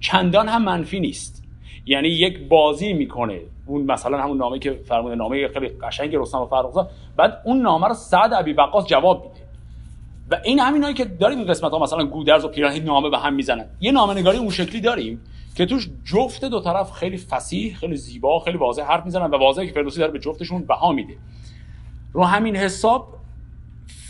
چندان 0.00 0.48
هم 0.48 0.64
منفی 0.64 1.00
نیست. 1.00 1.44
یعنی 1.86 2.08
یک 2.08 2.48
بازی 2.48 2.92
می‌کنه. 2.92 3.40
اون 3.70 3.82
مثلا 3.82 4.22
همون 4.22 4.36
نامه 4.36 4.58
که 4.58 4.80
فرموده 4.84 5.14
نامه 5.14 5.48
خیلی 5.48 5.68
قشنگ 5.68 6.16
رستم 6.16 6.38
و 6.38 6.46
فرخزاد. 6.46 6.90
بعد 7.16 7.42
اون 7.44 7.60
نامه 7.60 7.88
رو 7.88 7.94
سعد 7.94 8.32
ابی 8.32 8.52
وقاص 8.52 8.86
جواب 8.86 9.24
میده. 9.24 9.46
و 10.30 10.40
این 10.44 10.58
همینایی 10.58 10.94
که 10.94 11.04
داریم 11.04 11.38
این 11.38 11.46
قسمت 11.46 11.72
ها 11.72 11.78
مثلا 11.78 12.04
گودرز 12.04 12.44
و 12.44 12.48
پیران 12.48 12.72
نامه 12.72 13.10
به 13.10 13.18
هم 13.18 13.34
می‌زنن. 13.34 13.66
یه 13.80 13.92
نامه 13.92 14.14
نگاری 14.14 14.38
اون 14.38 14.50
شکلی 14.50 14.80
داریم 14.80 15.20
که 15.56 15.66
توش 15.66 15.88
جفت 16.04 16.44
دو 16.44 16.60
طرف 16.60 16.92
خیلی 16.92 17.16
فسیح 17.16 17.74
خیلی 17.74 17.96
زیبا 17.96 18.38
خیلی 18.38 18.58
واضح 18.58 18.82
حرف 18.82 19.04
می‌زنن 19.04 19.30
و 19.30 19.38
واضحه 19.38 19.66
که 19.66 19.72
فردوسی 19.72 20.00
داره 20.00 20.12
به 20.12 20.18
جفتشون 20.18 20.62
بها 20.62 20.92
میده. 20.92 21.16
رو 22.12 22.24
همین 22.24 22.56
حساب 22.56 23.08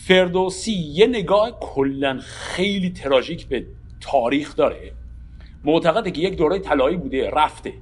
فردوسی 0.07 0.73
یه 0.73 1.07
نگاه 1.07 1.51
کلا 1.61 2.19
خیلی 2.23 2.91
تراژیک 2.91 3.49
به 3.49 3.67
تاریخ 4.01 4.57
داره. 4.57 4.93
معتقده 5.65 6.11
که 6.11 6.21
یک 6.21 6.37
دوره 6.37 6.59
طلایی 6.59 6.97
بوده 6.97 7.31
رفته. 7.31 7.73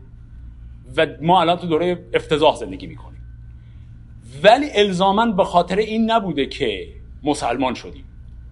و 0.96 1.07
ما 1.22 1.40
الان 1.40 1.57
تو 1.57 1.66
دوره 1.66 2.05
افتضاح 2.14 2.57
زندگی 2.57 2.87
می‌کنیم. 2.87 3.18
ولی 4.42 4.66
الزاما 4.74 5.27
به 5.27 5.44
خاطر 5.44 5.77
این 5.77 6.11
نبوده 6.11 6.46
که 6.46 6.87
مسلمان 7.22 7.74
شدیم. 7.74 8.05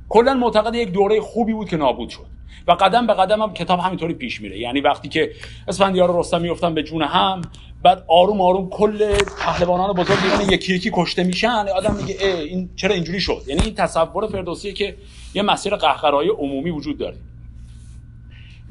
کلا 0.09 0.35
معتقد 0.35 0.75
یک 0.75 0.93
دوره 0.93 1.21
خوبی 1.21 1.53
بود 1.53 1.69
که 1.69 1.77
نابود 1.77 2.09
شد. 2.09 2.27
و 2.69 2.73
قدم 2.73 3.07
به 3.07 3.15
قدم 3.15 3.43
هم 3.43 3.53
کتاب 3.53 3.79
همینطوری 3.81 4.15
پیش 4.15 4.41
میره. 4.41 4.59
یعنی 4.59 4.81
وقتی 4.81 5.09
که 5.09 5.33
اسفندیار 5.69 6.19
رستم 6.19 6.41
میفتن 6.41 6.75
به 6.75 6.83
جون 6.83 7.03
هم 7.03 7.43
بعد 7.83 8.05
آروم 8.09 8.41
آروم 8.41 8.69
کل 8.71 9.17
پهلوانان 9.39 9.93
بزرگ 9.93 10.53
یکی 10.53 10.75
یکی 10.75 10.91
کشته 10.95 11.25
میشن. 11.25 11.67
آدم 11.77 11.95
میگه 11.95 12.27
این 12.27 12.71
چرا 12.77 12.95
اینجوری 12.95 13.21
شد؟ 13.21 13.43
یعنی 13.47 13.63
این 13.63 13.75
تصور 13.75 14.27
فردوسیه 14.27 14.73
که 14.73 14.97
یه 15.35 15.43
مسیر 15.43 15.77
قهقرایی 15.77 16.31
عمومی 16.31 16.71
وجود 16.71 16.99
داره. 16.99 17.17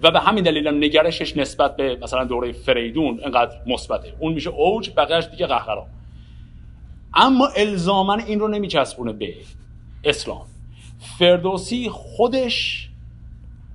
و 0.05 0.11
به 0.11 0.19
همین 0.19 0.43
دلیل 0.43 0.67
هم 0.67 0.77
نگرشش 0.77 1.37
نسبت 1.37 1.75
به 1.75 1.95
مثلا 2.01 2.23
دوره 2.23 2.51
فریدون 2.51 3.19
اینقدر 3.19 3.57
مثبته. 3.67 4.13
اون 4.19 4.33
میشه 4.33 4.49
اوج 4.49 4.89
بقیهش 4.97 5.25
دیگه 5.31 5.47
قهقرا. 5.47 5.87
اما 7.13 7.47
الزاما 7.47 8.13
این 8.13 8.39
رو 8.39 8.47
نمیچسبونه 8.47 9.13
به 9.13 9.33
اسلام. 10.03 10.45
فردوسی 11.19 11.89
خودش 11.89 12.89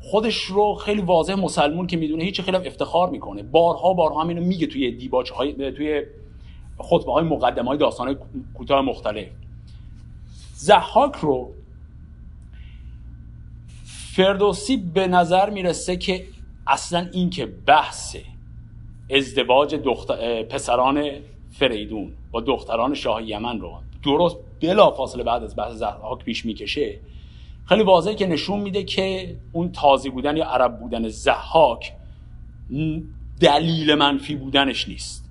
خودش 0.00 0.36
رو 0.36 0.74
خیلی 0.74 1.02
واضح 1.02 1.34
مسلمون 1.34 1.86
که 1.86 1.96
می‌دونه 1.96 2.24
هیچ 2.24 2.40
خیلی 2.40 2.56
افتخار 2.56 3.10
می‌کنه. 3.10 3.42
بارها 3.42 3.92
بارها 3.92 4.22
همینو 4.22 4.40
میگه 4.40 4.66
توی 4.66 4.92
دیباچ 4.92 5.30
های 5.30 5.72
توی 5.72 6.02
خطبه 6.78 7.12
های 7.12 7.24
مقدمه 7.24 7.68
های 7.68 7.78
داستان 7.78 8.18
کوتاه 8.54 8.80
مختلف. 8.80 9.28
زحاک 10.54 11.16
رو 11.16 11.52
فردوسی 14.20 14.76
به 14.76 15.06
نظر 15.06 15.50
می‌رسه 15.50 15.96
که 15.96 16.26
اصلا 16.66 17.06
این 17.12 17.30
که 17.30 17.46
بحث 17.46 18.16
ازدواج 19.10 19.74
دختر... 19.74 20.42
پسران 20.42 21.10
فریدون 21.50 22.12
با 22.30 22.40
دختران 22.40 22.94
شاه 22.94 23.22
یمن 23.22 23.60
رو 23.60 23.72
درست 24.04 24.36
بلا 24.62 24.90
فاصله 24.90 25.22
بعد 25.22 25.44
از 25.44 25.56
بحث 25.56 25.72
زحاک 25.72 26.24
پیش 26.24 26.46
می‌کشه 26.46 26.98
خیلی 27.64 27.82
واضحه 27.82 28.14
که 28.14 28.26
نشون 28.26 28.60
میده 28.60 28.84
که 28.84 29.36
اون 29.52 29.72
تازی 29.72 30.10
بودن 30.10 30.36
یا 30.36 30.44
عرب 30.44 30.80
بودن 30.80 31.08
زحاک 31.08 31.92
دلیل 33.40 33.94
منفی 33.94 34.34
بودنش 34.34 34.88
نیست. 34.88 35.30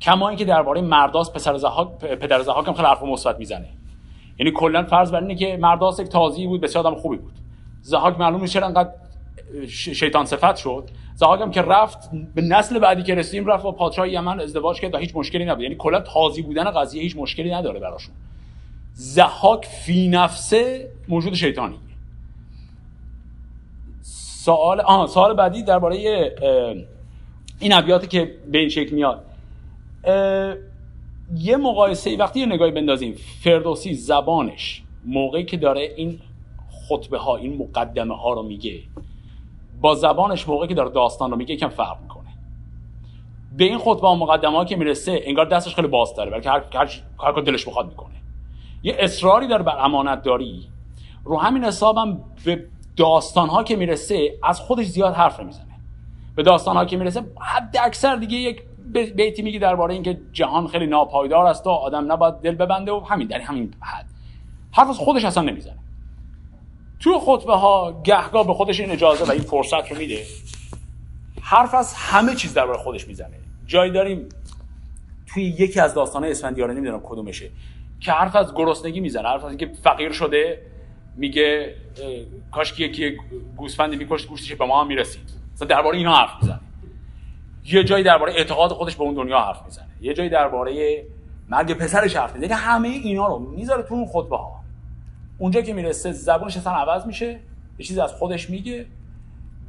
کما 0.00 0.28
اینکه 0.28 0.44
درباره 0.44 0.80
مرداس 0.80 1.32
پسر 1.32 1.56
زحاک 1.56 1.98
پدر 1.98 2.42
زحاک 2.42 2.68
هم 2.68 2.74
خیلی 2.74 2.88
حرف 2.88 3.02
مثبت 3.02 3.38
می‌زنه. 3.38 3.68
یعنی 4.38 4.52
کلا 4.52 4.82
فرض 4.82 5.12
بر 5.12 5.20
اینه 5.20 5.34
که 5.34 5.56
مرداس 5.56 6.00
یک 6.00 6.08
تازی 6.08 6.46
بود 6.46 6.60
بسیار 6.60 6.86
آدم 6.86 6.96
خوبی 6.96 7.16
بود. 7.16 7.32
زهاک 7.82 8.20
معلوم 8.20 8.46
چرا 8.46 8.66
انقدر 8.66 8.90
شیطان 9.68 10.26
صفت 10.26 10.56
شد. 10.56 10.88
زهاک 11.14 11.40
هم 11.40 11.50
که 11.50 11.62
رفت 11.62 12.10
به 12.34 12.42
نسل 12.42 12.78
بعدی 12.78 13.02
که 13.02 13.14
رسیدیم 13.14 13.46
رفت 13.46 13.62
با 13.62 13.72
پادشاه 13.72 14.08
یمن 14.08 14.40
ازدواج 14.40 14.80
کرد 14.80 14.94
و 14.94 14.98
هیچ 14.98 15.16
مشکلی 15.16 15.44
نبود. 15.44 15.62
یعنی 15.62 15.74
کلا 15.74 16.00
تازی 16.00 16.42
بودن 16.42 16.70
قضیه 16.70 17.02
هیچ 17.02 17.16
مشکلی 17.16 17.50
نداره 17.50 17.80
براشون. 17.80 18.14
زهاک 18.92 19.66
فی 19.66 20.08
نفسه 20.08 20.90
موجود 21.08 21.34
شیطانی. 21.34 21.78
سوال 24.44 24.80
آها 24.80 25.06
سوال 25.06 25.34
بعدی 25.34 25.62
درباره 25.62 25.96
این 27.58 27.72
ابیاتی 27.72 28.06
که 28.06 28.34
به 28.52 28.58
این 28.58 28.68
شکل 28.68 28.94
میاد. 28.94 29.24
یه 31.36 31.56
مقایسه 31.56 32.16
وقتی 32.16 32.40
یه 32.40 32.46
نگاهی 32.46 32.70
بندازیم 32.70 33.14
فردوسی 33.44 33.94
زبانش 33.94 34.82
موقعی 35.04 35.44
که 35.44 35.56
داره 35.56 35.92
این 35.96 36.20
خطبه 36.92 37.18
ها 37.18 37.36
این 37.36 37.56
مقدمه 37.58 38.16
ها 38.16 38.32
رو 38.32 38.42
میگه. 38.42 38.82
با 39.80 39.94
زبانش 39.94 40.48
موقعی 40.48 40.68
که 40.68 40.74
داره 40.74 40.90
داستان 40.90 41.30
رو 41.30 41.36
میگه 41.36 41.54
یکم 41.54 41.68
فرق 41.68 42.00
می‌کنه. 42.02 42.28
به 43.56 43.64
این 43.64 43.78
خطبه 43.78 44.08
ها 44.08 44.14
مقدمه 44.14 44.56
ها 44.56 44.64
که 44.64 44.76
می‌رسه 44.76 45.20
انگار 45.24 45.46
دستش 45.46 45.74
خیلی 45.74 45.88
باز 45.88 46.14
داره 46.14 46.30
بلکه 46.30 46.50
هر 46.50 46.62
هر 47.20 47.32
کار 47.32 47.42
دلش 47.42 47.68
بخواد 47.68 47.88
می‌کنه. 47.88 48.14
یه 48.82 48.96
اصراری 48.98 49.48
داره 49.48 49.62
بر 49.62 49.76
امانت 49.78 50.22
داری 50.22 50.68
رو 51.24 51.38
همین 51.38 51.64
حسابم 51.64 52.18
به 52.44 52.64
داستان 52.96 53.48
ها 53.48 53.62
که 53.62 53.76
می‌رسه 53.76 54.38
از 54.42 54.60
خودش 54.60 54.86
زیاد 54.86 55.14
حرف 55.14 55.40
نمی‌زنه. 55.40 55.78
به 56.36 56.42
داستان 56.42 56.76
ها 56.76 56.84
که 56.84 56.96
می‌رسه 56.96 57.24
حد 57.40 57.76
اکثر 57.84 58.16
دیگه 58.16 58.36
یک 58.36 58.62
بیتی 59.16 59.42
میگه 59.42 59.58
درباره 59.58 59.94
اینکه 59.94 60.20
جهان 60.32 60.66
خیلی 60.66 60.86
ناپایدار 60.86 61.46
است 61.46 61.66
و 61.66 61.70
آدم 61.70 62.12
نباید 62.12 62.34
دل 62.34 62.54
ببنده 62.54 62.92
و 62.92 63.00
همین 63.00 63.28
در 63.28 63.40
همین 63.40 63.74
حد. 63.80 64.06
حرف 64.72 64.88
از 64.88 64.98
خودش 64.98 65.24
اصلا 65.24 65.42
نمی‌زنه. 65.42 65.78
توی 67.02 67.14
خطبه 67.20 67.52
ها 67.52 68.02
گهگاه 68.04 68.46
به 68.46 68.54
خودش 68.54 68.80
این 68.80 68.90
اجازه 68.90 69.24
و 69.24 69.30
این 69.30 69.40
فرصت 69.40 69.92
رو 69.92 69.98
میده. 69.98 70.22
حرف 71.42 71.74
از 71.74 71.94
همه 71.94 72.34
چیز 72.34 72.54
درباره 72.54 72.78
خودش 72.78 73.08
می‌زنه. 73.08 73.36
جایی 73.66 73.92
داریم 73.92 74.28
توی 75.26 75.42
یکی 75.42 75.80
از 75.80 75.94
داستانه 75.94 76.28
اسفندیار 76.28 76.72
نمی‌دونم 76.72 77.00
کدومشه 77.04 77.50
که 78.00 78.12
حرف 78.12 78.36
از 78.36 78.54
گرسنگی 78.54 79.00
می‌زنه. 79.00 79.28
حرف 79.28 79.44
از 79.44 79.50
اینکه 79.50 79.70
فقیر 79.82 80.12
شده 80.12 80.62
میگه 81.16 81.74
کاش 82.52 82.72
که 82.72 82.84
یکی 82.84 83.16
گوسفندی 83.56 83.96
میکشت 83.96 84.28
گوشتش 84.28 84.54
به 84.54 84.66
ما 84.66 84.80
هم 84.80 84.86
می‌رسید. 84.86 85.30
مثلا 85.54 85.68
درباره 85.68 85.98
اینا 85.98 86.16
حرف 86.16 86.30
می‌زنه. 86.42 86.60
یه 87.64 87.84
جایی 87.84 88.04
درباره 88.04 88.32
اعتقاد 88.32 88.72
خودش 88.72 88.96
به 88.96 89.02
اون 89.02 89.14
دنیا 89.14 89.40
حرف 89.40 89.64
می‌زنه. 89.64 89.88
یه 90.00 90.14
جایی 90.14 90.28
درباره 90.28 91.04
مرگ 91.48 91.72
پسرش 91.72 92.16
حرف 92.16 92.34
می‌زنه. 92.36 92.54
همه 92.54 92.88
اینا 92.88 93.26
رو 93.26 93.38
می‌ذاره 93.38 93.82
تو 93.82 93.94
اون 93.94 94.06
خطبه 94.06 94.36
ها 94.36 94.61
اونجا 95.38 95.62
که 95.62 95.72
می‌رسه 95.72 96.12
زبونش 96.12 96.56
اصلا 96.56 96.72
عوض 96.72 97.06
میشه 97.06 97.40
یه 97.78 97.86
چیزی 97.86 98.00
از 98.00 98.12
خودش 98.12 98.50
میگه. 98.50 98.86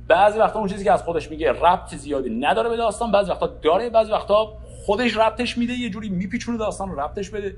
بعضی 0.08 0.40
وقتا 0.40 0.60
اون 0.60 0.68
چیزی 0.68 0.84
که 0.84 0.92
از 0.92 1.04
خودش 1.04 1.32
میگه 1.32 1.52
ربط 1.52 1.96
زیادی 1.96 2.30
نداره 2.30 2.70
به 2.70 2.78
داستان 2.78 3.12
بعضی 3.12 3.32
وقتا 3.32 3.48
داره 3.48 3.90
بعضی 3.90 4.12
وقتا 4.12 4.54
خودش 4.86 5.18
ربطش 5.18 5.58
میده 5.58 5.74
یه 5.74 5.90
جوری 5.90 6.10
میپیچونه 6.10 6.58
داستان 6.58 6.90
رو 6.90 7.00
ربطش 7.00 7.30
بده. 7.30 7.56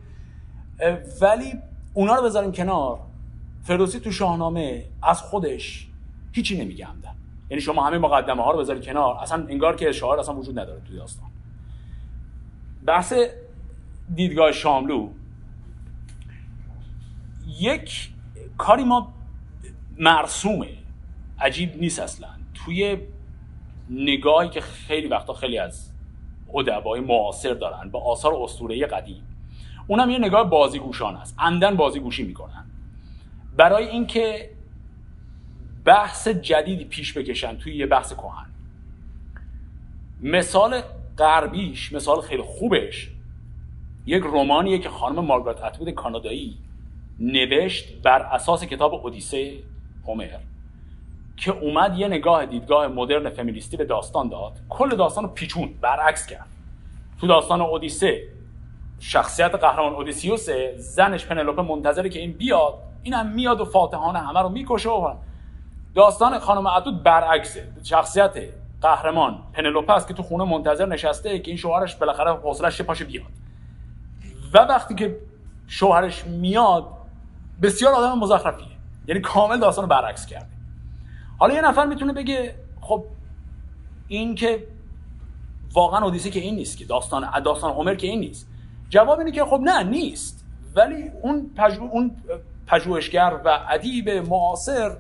ولی 1.22 1.54
اونا 1.94 2.16
رو 2.16 2.24
بذاریم 2.24 2.52
کنار. 2.52 3.00
فردوسی 3.64 4.00
تو 4.00 4.12
شاهنامه 4.12 4.86
از 5.04 5.22
خودش 5.22 5.88
هیچی 6.32 6.62
نمیگه 6.62 6.86
همدن 6.86 7.16
یعنی 7.50 7.62
شما 7.62 7.88
همه 7.88 7.98
مقدمه 7.98 8.44
ها 8.44 8.52
رو 8.52 8.60
بذارید 8.60 8.86
کنار. 8.86 9.18
اصلا 9.22 9.46
انگار 9.50 9.76
که 9.76 9.92
شاعر 9.92 10.20
اصلا 10.20 10.36
وجود 10.36 10.60
نداره 10.60 10.82
توی 10.88 10.98
داستان. 10.98 11.28
بحث 12.86 13.14
دیدگاه 14.16 14.52
شاملو. 14.52 15.10
یک 17.60 18.10
کاری 18.58 18.84
ما 18.84 19.14
مرسومه. 19.98 20.70
عجیب 21.40 21.78
نیست 21.78 22.00
اصلا. 22.00 22.28
توی 22.54 22.98
نگاهی 23.90 24.50
که 24.50 24.62
خیلی 24.62 25.08
وقتا 25.08 25.34
خیلی 25.34 25.58
از 25.58 25.92
ادبای 26.56 27.00
معاصر 27.00 27.54
دارن 27.54 27.90
با 27.90 28.04
آثار 28.12 28.34
اسطوره 28.36 28.86
قدیم 28.86 29.24
اونم 29.88 30.10
یه 30.10 30.20
نگاه 30.20 30.50
بازیگوشان 30.50 31.16
است 31.16 31.36
عمدن 31.40 31.76
بازیگوشی 31.76 32.24
می‌کنن. 32.24 32.66
برای 33.58 33.88
اینکه 33.88 34.50
بحث 35.86 36.28
جدیدی 36.28 36.86
پیش 36.86 37.18
بکشن 37.18 37.58
توی 37.58 37.76
یه 37.76 37.86
بحث 37.86 38.14
کهن. 38.14 38.46
مثال 40.22 40.82
غربیش 41.18 41.94
مثال 41.94 42.22
خیلی 42.22 42.42
خوبش 42.42 43.12
یک 44.06 44.24
رومانیه 44.24 44.80
که 44.80 44.90
خانم 44.90 45.26
مارگارت 45.26 45.64
اتوود 45.64 45.90
کانادایی 45.90 46.58
نوشت 47.20 48.02
بر 48.02 48.22
اساس 48.22 48.64
کتاب 48.64 48.94
اودیسه 48.94 49.54
هومر 50.08 50.28
که 51.38 51.52
اومد 51.52 51.98
یه 51.98 52.08
نگاه 52.08 52.46
دیدگاه 52.46 52.88
مدرن 52.88 53.30
فمینیستی 53.30 53.78
به 53.78 53.86
داستان 53.86 54.30
داد. 54.30 54.54
کل 54.70 54.96
داستان 54.96 55.24
رو 55.24 55.30
پیچون 55.30 55.74
برعکس 55.82 56.28
کرد. 56.28 56.48
تو 57.22 57.28
داستان 57.28 57.62
اودیسه 57.62 58.24
شخصیت 59.00 59.56
قهرمان 59.56 59.94
اودیسیوس 59.94 60.50
زنش 60.76 61.26
پنلوپه 61.26 61.62
منتظره 61.62 62.10
که 62.10 62.20
این 62.20 62.32
بیاد 62.32 62.74
اینم 63.04 63.28
میاد 63.28 63.62
و 63.62 63.66
فاتحانه 63.66 64.20
همه 64.20 64.42
رو 64.42 64.50
می‌کشه 64.50 64.90
و 64.90 65.14
داستان 65.96 66.40
خانم 66.40 66.68
عدود 66.68 67.04
برعکسه. 67.04 67.68
شخصیت 67.84 68.34
قهرمان 68.82 69.44
پنلوپه 69.54 69.94
است 69.94 70.08
که 70.08 70.14
تو 70.14 70.24
خونه 70.24 70.44
منتظر 70.44 70.86
نشسته 70.86 71.40
که 71.40 71.52
این 71.52 71.58
شوهرش 71.58 71.96
بالاخره 71.96 72.34
حوصلش 72.34 72.82
پاشه 72.82 73.06
بیاد. 73.06 73.26
و 74.54 74.58
وقتی 74.58 74.96
که 74.96 75.18
شوهرش 75.68 76.26
میاد 76.26 76.95
بسیار 77.62 77.94
آدم 77.94 78.20
مزخرفیه. 78.20 78.68
یعنی 79.08 79.22
کامل 79.22 79.60
داستان 79.60 79.84
رو 79.84 79.90
برعکس 79.90 80.26
کرده. 80.26 80.50
حالا 81.40 81.54
یه 81.54 81.62
نفر 81.62 81.86
می‌تونه 81.86 82.14
بگه 82.14 82.56
خب 82.82 83.04
این 84.08 84.36
که 84.36 84.68
واقعا 85.74 86.06
اودیسه 86.06 86.30
که 86.30 86.40
این 86.40 86.56
نیست 86.56 86.78
که 86.78 86.86
داستان 86.86 87.44
داستان 87.46 87.72
هومر 87.72 87.96
که 87.96 88.08
این 88.08 88.20
نیست. 88.20 88.48
جواب 88.90 89.20
اینه 89.20 89.32
که 89.32 89.46
خب 89.46 89.60
نه 89.64 89.84
نیست. 89.84 90.46
ولی 90.76 91.12
اون. 91.22 91.52
اون 91.92 92.12
پژوهشگر 92.68 93.40
و 93.46 93.60
ادیب 93.70 94.10
معاصر 94.10 94.98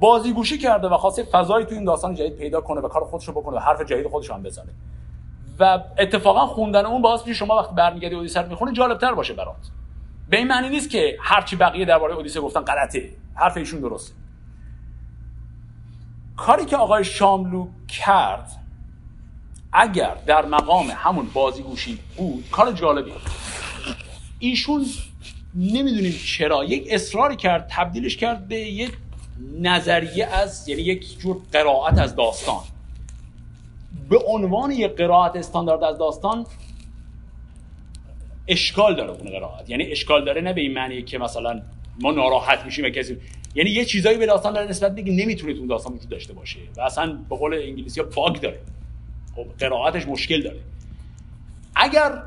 بازیگوشی 0.00 0.58
کرده 0.58 0.88
و 0.88 0.96
خواسته 0.96 1.22
فضایی 1.22 1.66
تو 1.66 1.74
این 1.74 1.84
داستان 1.84 2.14
جدید 2.14 2.36
پیدا 2.36 2.60
کنه 2.60 2.80
و 2.80 2.88
کار 2.88 3.04
خودش 3.04 3.28
رو 3.28 3.34
بکنه 3.34 3.56
و 3.56 3.58
حرف 3.58 3.80
جدید 3.80 4.08
خودش 4.08 4.30
هم 4.30 4.42
بزنه. 4.42 4.72
و 5.60 5.82
اتفاقا 5.98 6.46
خوندن 6.46 6.86
اون 6.86 7.02
باعث 7.02 7.20
میشه 7.20 7.34
شما 7.38 7.56
وقتی 7.56 7.74
برمیگردی 7.74 8.14
اودیسه 8.14 8.40
رو 8.40 8.48
می‌خونی 8.48 8.72
جالبتر 8.72 9.14
باشه 9.14 9.34
برات. 9.34 9.70
به 10.32 10.38
این 10.38 10.46
معنی 10.46 10.68
نیست 10.68 10.90
که 10.90 11.18
هرچی 11.20 11.56
بقیه 11.56 11.84
درباره 11.84 12.14
اودیسه 12.14 12.40
گفتن 12.40 12.60
غلطه. 12.60 13.10
حرف 13.34 13.56
ایشون 13.56 13.80
درسته. 13.80 14.12
کاری 16.36 16.64
که 16.64 16.76
آقای 16.76 17.04
شاملو 17.04 17.68
کرد 17.88 18.50
اگر 19.72 20.14
در 20.26 20.46
مقام 20.46 20.86
همون 20.96 21.26
بازیگوشی 21.32 21.98
بود 22.16 22.44
کار 22.50 22.72
جالبی 22.72 23.12
ایشون 24.38 24.86
نمی‌دونیم 25.54 26.12
چرا 26.12 26.64
یک 26.64 26.86
اصراری 26.90 27.36
کرد 27.36 27.66
تبدیلش 27.70 28.16
کرد 28.16 28.48
به 28.48 28.56
یک 28.56 28.92
نظریه 29.60 30.26
از 30.26 30.68
یعنی 30.68 30.82
یک 30.82 31.18
جور 31.18 31.36
قرائت 31.52 31.98
از 31.98 32.16
داستان. 32.16 32.60
به 34.08 34.18
عنوان 34.26 34.70
یک 34.70 34.96
قرائت 34.96 35.36
استاندارد 35.36 35.82
از 35.82 35.98
داستان 35.98 36.46
اشکال 38.48 38.96
داره 38.96 39.10
اون 39.10 39.30
قرائت. 39.30 39.70
یعنی 39.70 39.84
اشکال 39.84 40.24
داره 40.24 40.40
نه 40.40 40.52
به 40.52 40.60
این 40.60 40.74
معنی 40.74 41.02
که 41.02 41.18
مثلا 41.18 41.62
ما 42.00 42.10
ناراحت 42.10 42.64
میشیم 42.64 42.88
کسی 42.88 43.16
یعنی 43.54 43.70
یه 43.70 43.84
چیزایی 43.84 44.18
به 44.18 44.26
داستان 44.26 44.52
داره 44.52 44.68
نسبت 44.68 44.92
میگه 44.92 45.12
نمی‌تونه 45.12 45.52
اون 45.52 45.66
داستان 45.66 45.92
وجود 45.92 46.08
داشته 46.08 46.32
باشه. 46.32 46.58
و 46.76 46.80
اصلا 46.80 47.18
به 47.30 47.36
قول 47.36 47.54
انگلیسی 47.54 48.00
ها 48.00 48.06
باگ 48.16 48.40
داره. 48.40 48.60
خب 49.36 49.46
قرائتش 49.58 50.06
مشکل 50.06 50.42
داره. 50.42 50.60
اگر 51.76 52.22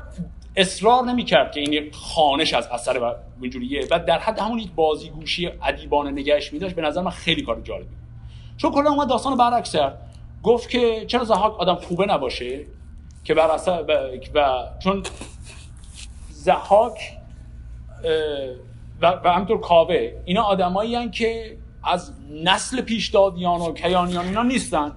اصرار 0.56 1.04
نمی‌کرد 1.04 1.52
که 1.52 1.60
این 1.60 1.90
خانش 1.92 2.54
از 2.54 2.66
اثر 2.66 2.98
و 2.98 3.14
اینجوریه 3.40 3.86
و 3.90 3.98
در 3.98 4.18
حد 4.18 4.38
همون 4.38 4.58
یک 4.58 4.72
بازیگوشی 4.72 5.50
ادیبانه 5.62 6.10
نگهش 6.10 6.52
میداشت 6.52 6.74
به 6.74 6.82
نظر 6.82 7.02
من 7.02 7.10
خیلی 7.10 7.42
کار 7.42 7.60
جالبی 7.60 7.94
چون 8.56 8.72
کلا 8.72 8.90
اومد 8.90 9.08
داستان 9.08 9.36
برعکس 9.36 9.72
کرد. 9.72 10.12
گفت 10.42 10.70
که 10.70 11.04
چرا 11.06 11.24
زهاک 11.24 11.60
آدم 11.60 11.74
خوبه 11.74 12.06
نباشه؟ 12.06 12.64
که 13.24 13.34
بر 13.34 13.50
اثر 13.50 13.84
و 14.34 14.68
چون 14.78 15.02
زهاک 16.46 17.18
و, 19.02 19.06
و 19.24 19.32
همطور 19.32 19.60
کاوه. 19.60 20.12
اینا 20.24 20.42
آدمایی 20.42 21.10
که 21.10 21.56
از 21.84 22.12
نسل 22.44 22.80
پیشدادیان 22.80 23.60
و 23.60 23.72
کیانیان 23.72 24.24
اینا 24.24 24.42
نیستن. 24.42 24.92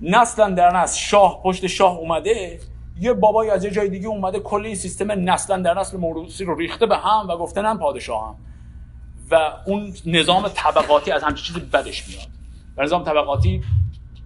نسلا 0.00 0.50
در 0.50 0.76
نسل. 0.76 0.98
شاه 0.98 1.42
پشت 1.42 1.66
شاه 1.66 1.96
اومده. 1.96 2.60
یه 3.00 3.12
بابای 3.12 3.50
از 3.50 3.64
یه 3.64 3.70
جای 3.70 3.88
دیگه 3.88 4.06
اومده 4.06 4.40
کلی 4.40 4.74
سیستم 4.74 5.30
نسلا 5.30 5.58
در 5.58 5.78
نسل 5.78 5.96
موروثی 5.96 6.44
رو 6.44 6.54
ریخته 6.54 6.86
به 6.86 6.96
هم 6.96 7.28
و 7.28 7.36
گفته 7.36 7.62
من 7.62 7.78
پادشاهم 7.78 8.36
و 9.30 9.52
اون 9.66 9.94
نظام 10.06 10.48
طبقاتی 10.48 11.10
از 11.10 11.22
همچین 11.22 11.44
چیزی 11.44 11.60
بدش 11.60 12.08
میاد. 12.08 12.28
و 12.76 12.82
نظام 12.82 13.04
طبقاتی 13.04 13.62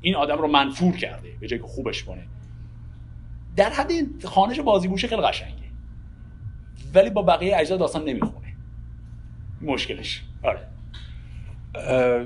این 0.01 0.17
آدم 0.17 0.39
رو 0.39 0.49
منفور 0.49 0.97
کرده 0.97 1.29
به 1.41 1.49
جایی 1.49 1.63
که 1.63 1.69
خوبش 1.69 2.05
کنه. 2.05 2.23
در 3.57 3.71
حد 3.71 4.25
خانش 4.25 4.61
بازیگوشه 4.61 5.09
خیلی 5.09 5.23
قشنگه. 5.23 5.62
ولی 6.95 7.11
با 7.11 7.23
بقیه 7.23 7.57
اجزا 7.57 7.77
داستان 7.77 8.05
نمی‌خونه. 8.05 8.47
مشکلش. 9.61 10.23
آره. 10.43 10.61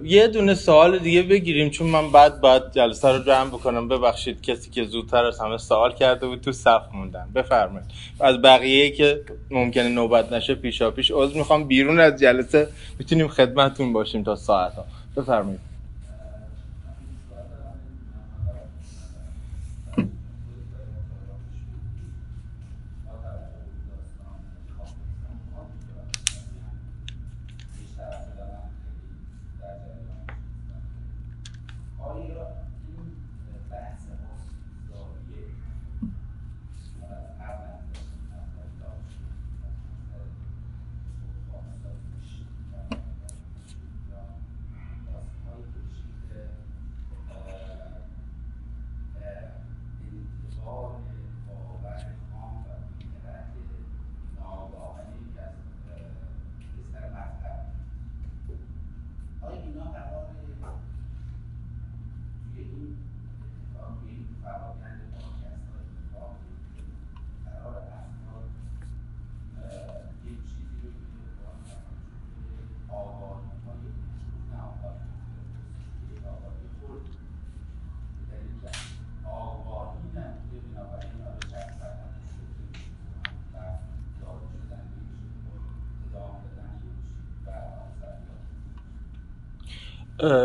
یه 0.04 0.28
دونه 0.28 0.54
سوال 0.54 0.98
دیگه 0.98 1.22
بگیریم 1.22 1.70
چون 1.70 1.86
من 1.86 2.10
بعد 2.10 2.40
باید 2.40 2.62
جلسه 2.72 3.08
رو 3.08 3.24
جمع 3.24 3.48
بکنم. 3.48 3.88
ببخشید 3.88 4.42
کسی 4.42 4.70
که 4.70 4.84
زودتر 4.84 5.24
از 5.24 5.40
همه 5.40 5.58
سوال 5.58 5.92
کرده 5.92 6.26
بود 6.26 6.40
تو 6.40 6.52
صف 6.52 6.82
موندن. 6.94 7.28
بفرمایید. 7.34 7.90
از 8.20 8.42
بقیه 8.42 8.90
که 8.90 9.20
ممکنه 9.50 9.88
نوبت 9.88 10.32
نشه 10.32 10.54
پیشا 10.54 10.90
پیش 10.90 11.10
عذر 11.14 11.38
می‌خوام. 11.38 11.64
بیرون 11.64 12.00
از 12.00 12.20
جلسه 12.20 12.68
می‌تونیم 12.98 13.28
خدمتتون 13.28 13.92
باشیم 13.92 14.22
تا 14.22 14.36
ساعت 14.36 14.74
ها 14.74 14.84
بفرمایید. 15.16 15.60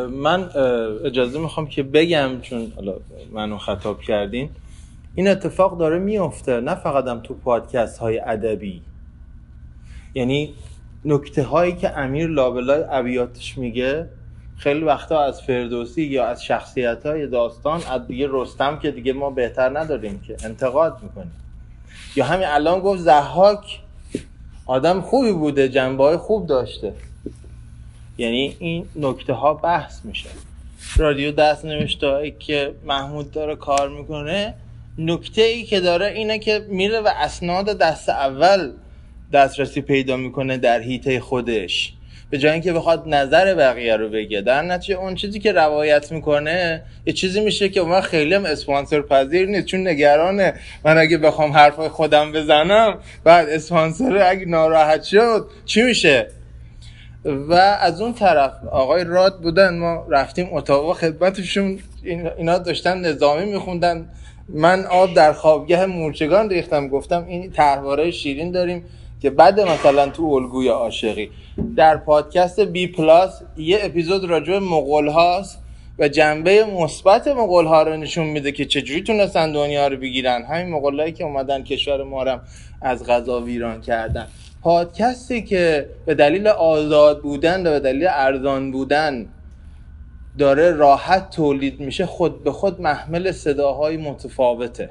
من 0.10 0.50
اجازه 1.04 1.40
می‌خوام 1.40 1.68
که 1.68 1.84
بگم 1.84 2.42
چون 2.42 2.72
منو 3.32 3.58
خطاب 3.58 4.02
کردین. 4.02 4.50
این 5.16 5.28
اتفاق 5.28 5.78
داره 5.78 6.00
میفته 6.00 6.60
نه 6.60 6.76
فقط 6.76 7.08
هم 7.08 7.20
تو 7.20 7.34
پادکست 7.34 8.00
های 8.00 8.20
ادبی. 8.20 8.82
یعنی 10.14 10.54
نکته 11.06 11.44
هایی 11.44 11.76
که 11.76 11.98
امیر 11.98 12.28
لابلای 12.28 12.84
ابیاتش 12.90 13.58
میگه 13.58 14.10
خیلی 14.58 14.84
وقتا 14.84 15.22
از 15.24 15.42
فردوسی 15.42 16.04
یا 16.04 16.26
از 16.26 16.44
شخصیت 16.44 17.06
های 17.06 17.28
داستان 17.28 17.82
از 17.92 18.08
دیگه 18.08 18.28
رستم 18.32 18.80
که 18.80 18.92
دیگه 18.92 19.14
ما 19.14 19.30
بهتر 19.30 19.80
نداریم 19.80 20.20
که 20.28 20.36
انتقاد 20.44 20.98
می‌کنیم. 21.04 21.32
یا 22.16 22.26
همین 22.26 22.48
الان 22.48 22.80
گفت 22.80 23.02
زحاک 23.02 23.80
آدم 24.66 25.02
خوبی 25.02 25.32
بوده 25.32 25.70
جنبه 25.70 26.04
های 26.04 26.18
خوب 26.18 26.48
داشته. 26.48 26.94
یعنی 28.22 28.56
این 28.60 28.86
نکته 28.96 29.34
ها 29.34 29.54
بحث 29.54 30.06
میشه. 30.06 30.30
رادیو 30.98 31.32
دست 31.32 31.66
نوشته 31.66 32.36
که 32.40 32.72
محمود 32.86 33.32
داره 33.32 33.56
کار 33.56 33.90
می‌کنه 33.90 34.54
نکته 34.98 35.42
ای 35.42 35.64
که 35.64 35.80
داره 35.80 36.06
اینه 36.06 36.40
که 36.40 36.66
میره 36.70 37.00
و 37.00 37.10
اسناد 37.16 37.78
دست 37.78 38.10
اول 38.10 38.72
دسترسی 39.34 39.82
پیدا 39.82 40.18
می‌کنه 40.18 40.58
در 40.58 40.82
هیته 40.82 41.20
خودش. 41.20 41.94
به 42.30 42.38
جای 42.38 42.52
اینکه 42.52 42.74
بخواد 42.74 43.04
نظر 43.08 43.56
بقیه 43.56 43.96
رو 43.96 44.10
بگه. 44.10 44.42
در 44.42 44.62
نتیجه 44.62 44.96
اون 45.00 45.16
چیزی 45.16 45.40
که 45.40 45.52
روایت 45.52 46.12
می‌کنه 46.12 46.84
یه 47.06 47.14
چیزی 47.14 47.40
میشه 47.42 47.70
که 47.70 47.82
من 47.82 48.02
خیلی 48.02 48.34
هم 48.34 48.46
اسپانسر 48.46 49.02
پذیر 49.02 49.48
نیست. 49.48 49.66
چون 49.66 49.88
نگرانه. 49.88 50.54
من 50.86 50.98
اگه 50.98 51.18
بخوام 51.18 51.52
حرفای 51.52 51.90
خودم 51.90 52.32
بزنم 52.32 52.98
بعد 53.24 53.50
اسپانسر 53.50 54.18
اگه 54.18 54.46
ناراحت 54.46 55.04
شد 55.04 55.48
چی 55.66 55.82
میشه؟ 55.82 56.28
و 57.26 57.54
از 57.54 58.02
اون 58.02 58.14
طرف 58.14 58.52
آقای 58.72 59.04
راد 59.04 59.42
بودن 59.42 59.78
ما 59.78 60.06
رفتیم 60.10 60.50
اتاق 60.52 60.98
خدمتشون 60.98 61.80
اینا 62.38 62.58
داشتن 62.58 62.98
نظامی 62.98 63.46
میخوندن. 63.46 64.10
من 64.50 64.86
آب 64.86 65.14
در 65.14 65.34
خوابگاه 65.34 65.86
مورچگان 65.86 66.50
ریختم 66.50 66.88
گفتم 66.88 67.26
این 67.28 67.52
تحواره 67.52 68.12
شیرین 68.12 68.52
داریم 68.52 68.86
که 69.22 69.30
بعد 69.30 69.60
مثلا 69.60 70.10
تو 70.10 70.24
الگوی 70.26 70.68
عاشقی. 70.68 71.30
در 71.76 71.98
پادکست 71.98 72.60
بی 72.60 72.88
پلاس 72.88 73.42
یه 73.58 73.80
اپیزود 73.82 74.30
راجع 74.30 74.60
مغول 74.60 75.08
هاست 75.08 75.60
و 76.00 76.08
جنبه 76.08 76.66
مثبت 76.66 77.28
مغول 77.28 77.66
ها 77.66 77.84
رو 77.84 77.98
نشون 77.98 78.28
میده 78.28 78.52
که 78.52 78.66
چجوری 78.66 79.02
تونستن 79.02 79.52
دنیا 79.52 79.88
رو 79.88 79.98
بگیرن. 79.98 80.44
همین 80.44 80.70
مغولایی 80.70 81.12
که 81.12 81.24
اومدن 81.24 81.64
کشور 81.64 82.04
ما 82.04 82.24
رو 82.24 82.40
از 82.82 83.06
غذا 83.06 83.42
ویران 83.42 83.82
کردن. 83.82 84.28
پادکستی 84.62 85.42
که 85.42 85.90
به 86.06 86.16
دلیل 86.16 86.48
آزاد 86.48 87.22
بودن 87.22 87.68
و 87.68 87.72
به 87.72 87.80
دلیل 87.80 88.08
ارزان 88.10 88.72
بودن 88.72 89.26
داره 90.38 90.72
راحت 90.72 91.30
تولید 91.30 91.80
میشه 91.80 92.06
خود 92.06 92.44
به 92.44 92.52
خود 92.52 92.82
محمل 92.82 93.32
صداهای 93.32 93.98
متفاوته 93.98 94.90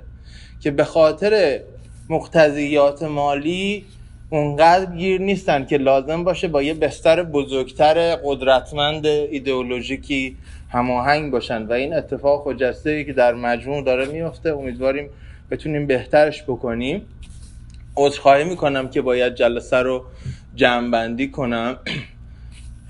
که 0.61 0.71
به 0.71 0.85
خاطر 0.85 1.61
مقتضیات 2.09 3.03
مالی 3.03 3.85
اونقدر 4.31 4.97
گیر 4.97 5.21
نیستن 5.21 5.67
که 5.67 5.77
لازم 5.77 6.25
باشه 6.25 6.49
با 6.49 6.63
یه 6.63 6.75
بستر 6.75 7.23
بزرگتر 7.23 8.17
قدرتمند 8.17 9.07
ایدئولوژیکی 9.07 10.37
هماهنگ 10.69 11.33
باشن. 11.33 11.67
و 11.67 11.73
این 11.73 11.95
اتفاق 11.95 12.45
خجسته 12.45 13.05
که 13.05 13.13
در 13.13 13.35
مجموع 13.35 13.85
داره 13.85 14.07
میفته 14.07 14.51
امیدواریم 14.51 15.11
بتونیم 15.51 15.87
بهترش 15.87 16.43
بکنیم. 16.43 17.03
عذرخواهی 18.01 18.45
می‌کنم 18.45 18.89
که 18.89 19.03
باید 19.03 19.35
جلسه 19.35 19.77
رو 19.77 20.05
جمعبندی 20.55 21.31
کنم. 21.31 21.77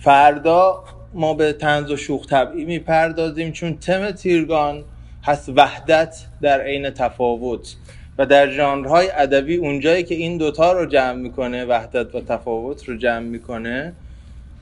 فردا 0.01 0.85
ما 1.15 1.35
به 1.35 1.53
تنز 1.53 1.91
و 1.91 1.97
شوخ 1.97 2.27
طبعی 2.27 2.65
می‌پردازیم 2.65 3.53
چون 3.53 3.77
تم 3.77 4.11
تیرگان 4.11 4.85
هست 5.25 5.49
وحدت 5.49 6.17
در 6.43 6.61
عین 6.61 6.91
تفاوت 6.91 7.77
و 8.19 8.27
در 8.27 8.51
ژانرهای 8.51 9.11
ادبی 9.11 9.57
اونجایی 9.57 10.03
که 10.03 10.15
این 10.15 10.39
دوتا 10.39 10.73
رو 10.73 10.87
جمع 10.87 11.13
می‌کنه 11.13 11.65
وحدت 11.65 12.15
و 12.15 12.21
تفاوت 12.21 12.89
رو 12.89 12.97
جمع 12.97 13.27
می‌کنه 13.27 13.93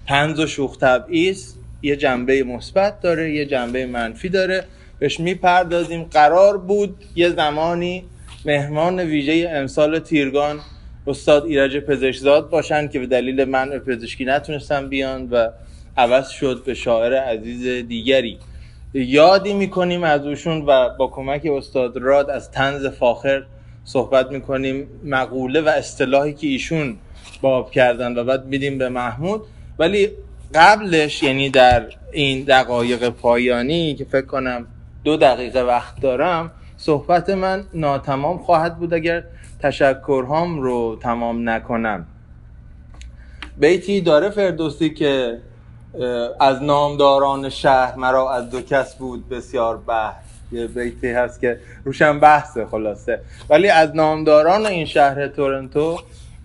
تنز 0.07 0.41
و 0.41 0.47
شوخ 0.47 0.79
طبعی 0.79 1.37
یه 1.83 1.97
جنبه 1.97 2.43
مثبت 2.43 3.01
داره 3.01 3.35
یه 3.35 3.47
جنبه 3.47 3.87
منفی 3.87 4.29
داره. 4.29 4.65
بهش 4.99 5.21
می‌پردازیم. 5.21 6.03
قرار 6.03 6.59
بود 6.59 7.05
یه 7.17 7.31
زمانی 7.31 8.05
مهمان 8.49 9.01
ویژه 9.01 9.51
امسال 9.51 9.99
تیرگان 9.99 10.61
استاد 11.07 11.45
ایرج 11.45 11.77
پزشکزاد 11.77 12.51
باشن 12.51 12.89
که 12.89 12.99
به 12.99 13.07
دلیل 13.07 13.45
منع 13.45 13.79
پزشکی 13.79 14.25
نتونستن 14.25 14.89
بیان 14.89 15.29
و 15.31 15.49
عوض 15.97 16.29
شد 16.29 16.63
به 16.67 16.75
شاعر 16.75 17.15
عزیز 17.15 17.87
دیگری. 17.87 18.39
یادی 18.95 19.53
می‌کنیم 19.53 20.05
از 20.05 20.27
اوشون 20.27 20.65
و 20.67 20.89
با 20.99 21.07
کمک 21.07 21.47
استاد 21.47 21.97
راد 21.97 22.31
از 22.31 22.51
تنز 22.51 22.87
فاخر 22.87 23.43
صحبت 23.85 24.31
می‌کنیم 24.31 24.87
مقوله 25.05 25.61
و 25.61 25.69
اصطلاحی 25.69 26.33
که 26.33 26.47
ایشون 26.47 26.97
باب 27.41 27.71
کردن 27.71 28.19
و 28.19 28.25
بعد 28.25 28.47
میدیم 28.47 28.79
به 28.79 28.89
محمود. 28.89 29.41
ولی 29.79 30.09
قبلش 30.55 31.23
یعنی 31.23 31.51
در 31.51 31.87
این 32.13 32.45
دقایق 32.45 33.09
پایانی 33.09 33.95
که 33.95 34.05
فکر 34.05 34.27
کنم 34.27 34.67
دو 35.05 35.17
دقیقه 35.17 35.61
وقت 35.63 36.01
دارم 36.01 36.51
صحبت 36.79 37.31
من 37.31 37.65
ناتمام 37.75 38.39
خواهد 38.39 38.79
بود 38.79 38.95
اگر 38.95 39.25
تشکرهام 39.63 40.61
رو 40.61 40.99
تمام 41.03 41.49
نکنم. 41.49 42.07
بیتی 43.57 44.01
داره 44.01 44.31
فردوسی 44.31 44.91
که 44.91 45.39
از 46.41 46.63
نامداران 46.63 47.49
شهر 47.49 47.95
مرا 47.95 48.33
از 48.33 48.51
دو 48.51 48.61
کس 48.61 48.95
بود 48.95 49.29
بسیار 49.29 49.77
بحث. 49.77 50.25
یه 50.53 50.67
بیتی 50.67 51.09
هست 51.09 51.41
که 51.41 51.61
روشن 51.85 52.21
بحثه 52.21 52.67
خلاصه. 52.67 53.21
ولی 53.51 53.69
از 53.69 53.97
نامداران 53.97 54.67
این 54.67 54.87
شهر 54.87 55.29
تورنتو 55.29 55.99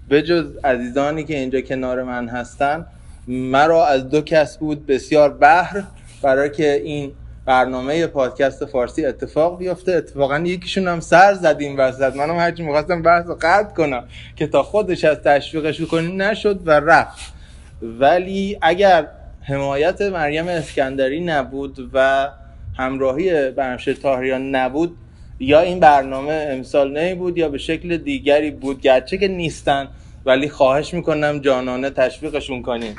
به 0.10 0.22
جز 0.22 0.46
عزیزانی 0.64 1.24
که 1.24 1.38
اینجا 1.38 1.62
کنار 1.62 2.04
من 2.04 2.28
هستن 2.28 2.86
مرا 3.28 3.86
از 3.86 4.10
دو 4.10 4.22
کس 4.22 4.58
بود 4.58 4.86
بسیار 4.86 5.30
بحر 5.30 5.84
برای 6.22 6.52
که 6.52 6.74
این 6.74 7.12
برنامه 7.46 8.08
پادکست 8.08 8.66
فارسی 8.66 9.06
اتفاق 9.06 9.58
بیفته. 9.58 9.92
اتفاقا 9.92 10.40
یکیشون 10.40 10.88
هم 10.88 11.00
سر 11.00 11.34
زد 11.34 11.56
این 11.60 11.78
وسط 11.78 12.16
منم 12.16 12.38
هرچی 12.38 12.64
می‌خواستم 12.64 13.02
بحث 13.02 13.26
رو 13.28 13.38
قطع 13.42 13.74
کنم 13.74 14.04
که 14.36 14.48
تا 14.48 14.64
خودش 14.64 15.04
از 15.04 15.18
تشویقش 15.18 15.82
کنی 15.82 16.16
نشد 16.16 16.68
و 16.68 16.72
رفت. 16.72 17.34
ولی 17.82 18.58
اگر 18.62 19.08
حمایت 19.42 20.02
مریم 20.02 20.48
اسکندری 20.48 21.20
نبود 21.20 21.90
و 21.94 22.30
همراهی 22.78 23.52
بنفشه 23.52 23.94
تاهریان 23.94 24.56
نبود 24.56 24.98
یا 25.40 25.60
این 25.60 25.80
برنامه 25.80 26.48
امسال 26.52 26.98
نمی 26.98 27.16
بود 27.16 27.38
یا 27.38 27.50
به 27.50 27.58
شکل 27.58 27.98
دیگری 27.98 28.52
بود 28.52 28.82
گرچه 28.82 29.18
که 29.18 29.28
نیستن 29.28 29.88
ولی 30.26 30.50
خواهش 30.50 30.94
می‌کنم 30.94 31.40
جانانه 31.40 31.90
تشویقشون 31.90 32.62
کنیم 32.62 32.96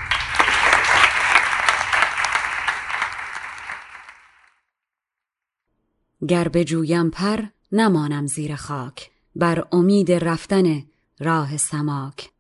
گر 6.29 6.49
بجویم 6.49 7.11
پر 7.11 7.45
نمانم 7.73 8.27
زیر 8.27 8.57
خاک. 8.57 9.11
بر 9.37 9.65
امید 9.73 10.13
رفتن 10.13 10.83
راه 11.21 11.57
سماک. 11.57 12.31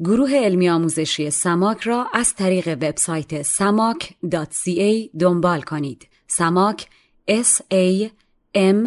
گروه 0.00 0.30
علمی 0.34 0.68
آموزشی 0.68 1.30
سماک 1.30 1.80
را 1.80 2.06
از 2.14 2.34
طریق 2.34 2.68
وبسایت 2.68 3.42
samak.ca 3.42 5.18
دنبال 5.20 5.60
کنید. 5.62 6.08
سماک 6.26 6.88
s 7.28 7.60
a 7.72 8.10
m 8.54 8.86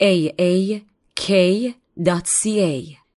a 0.00 0.32
a 0.38 0.82
k.ca 1.20 3.01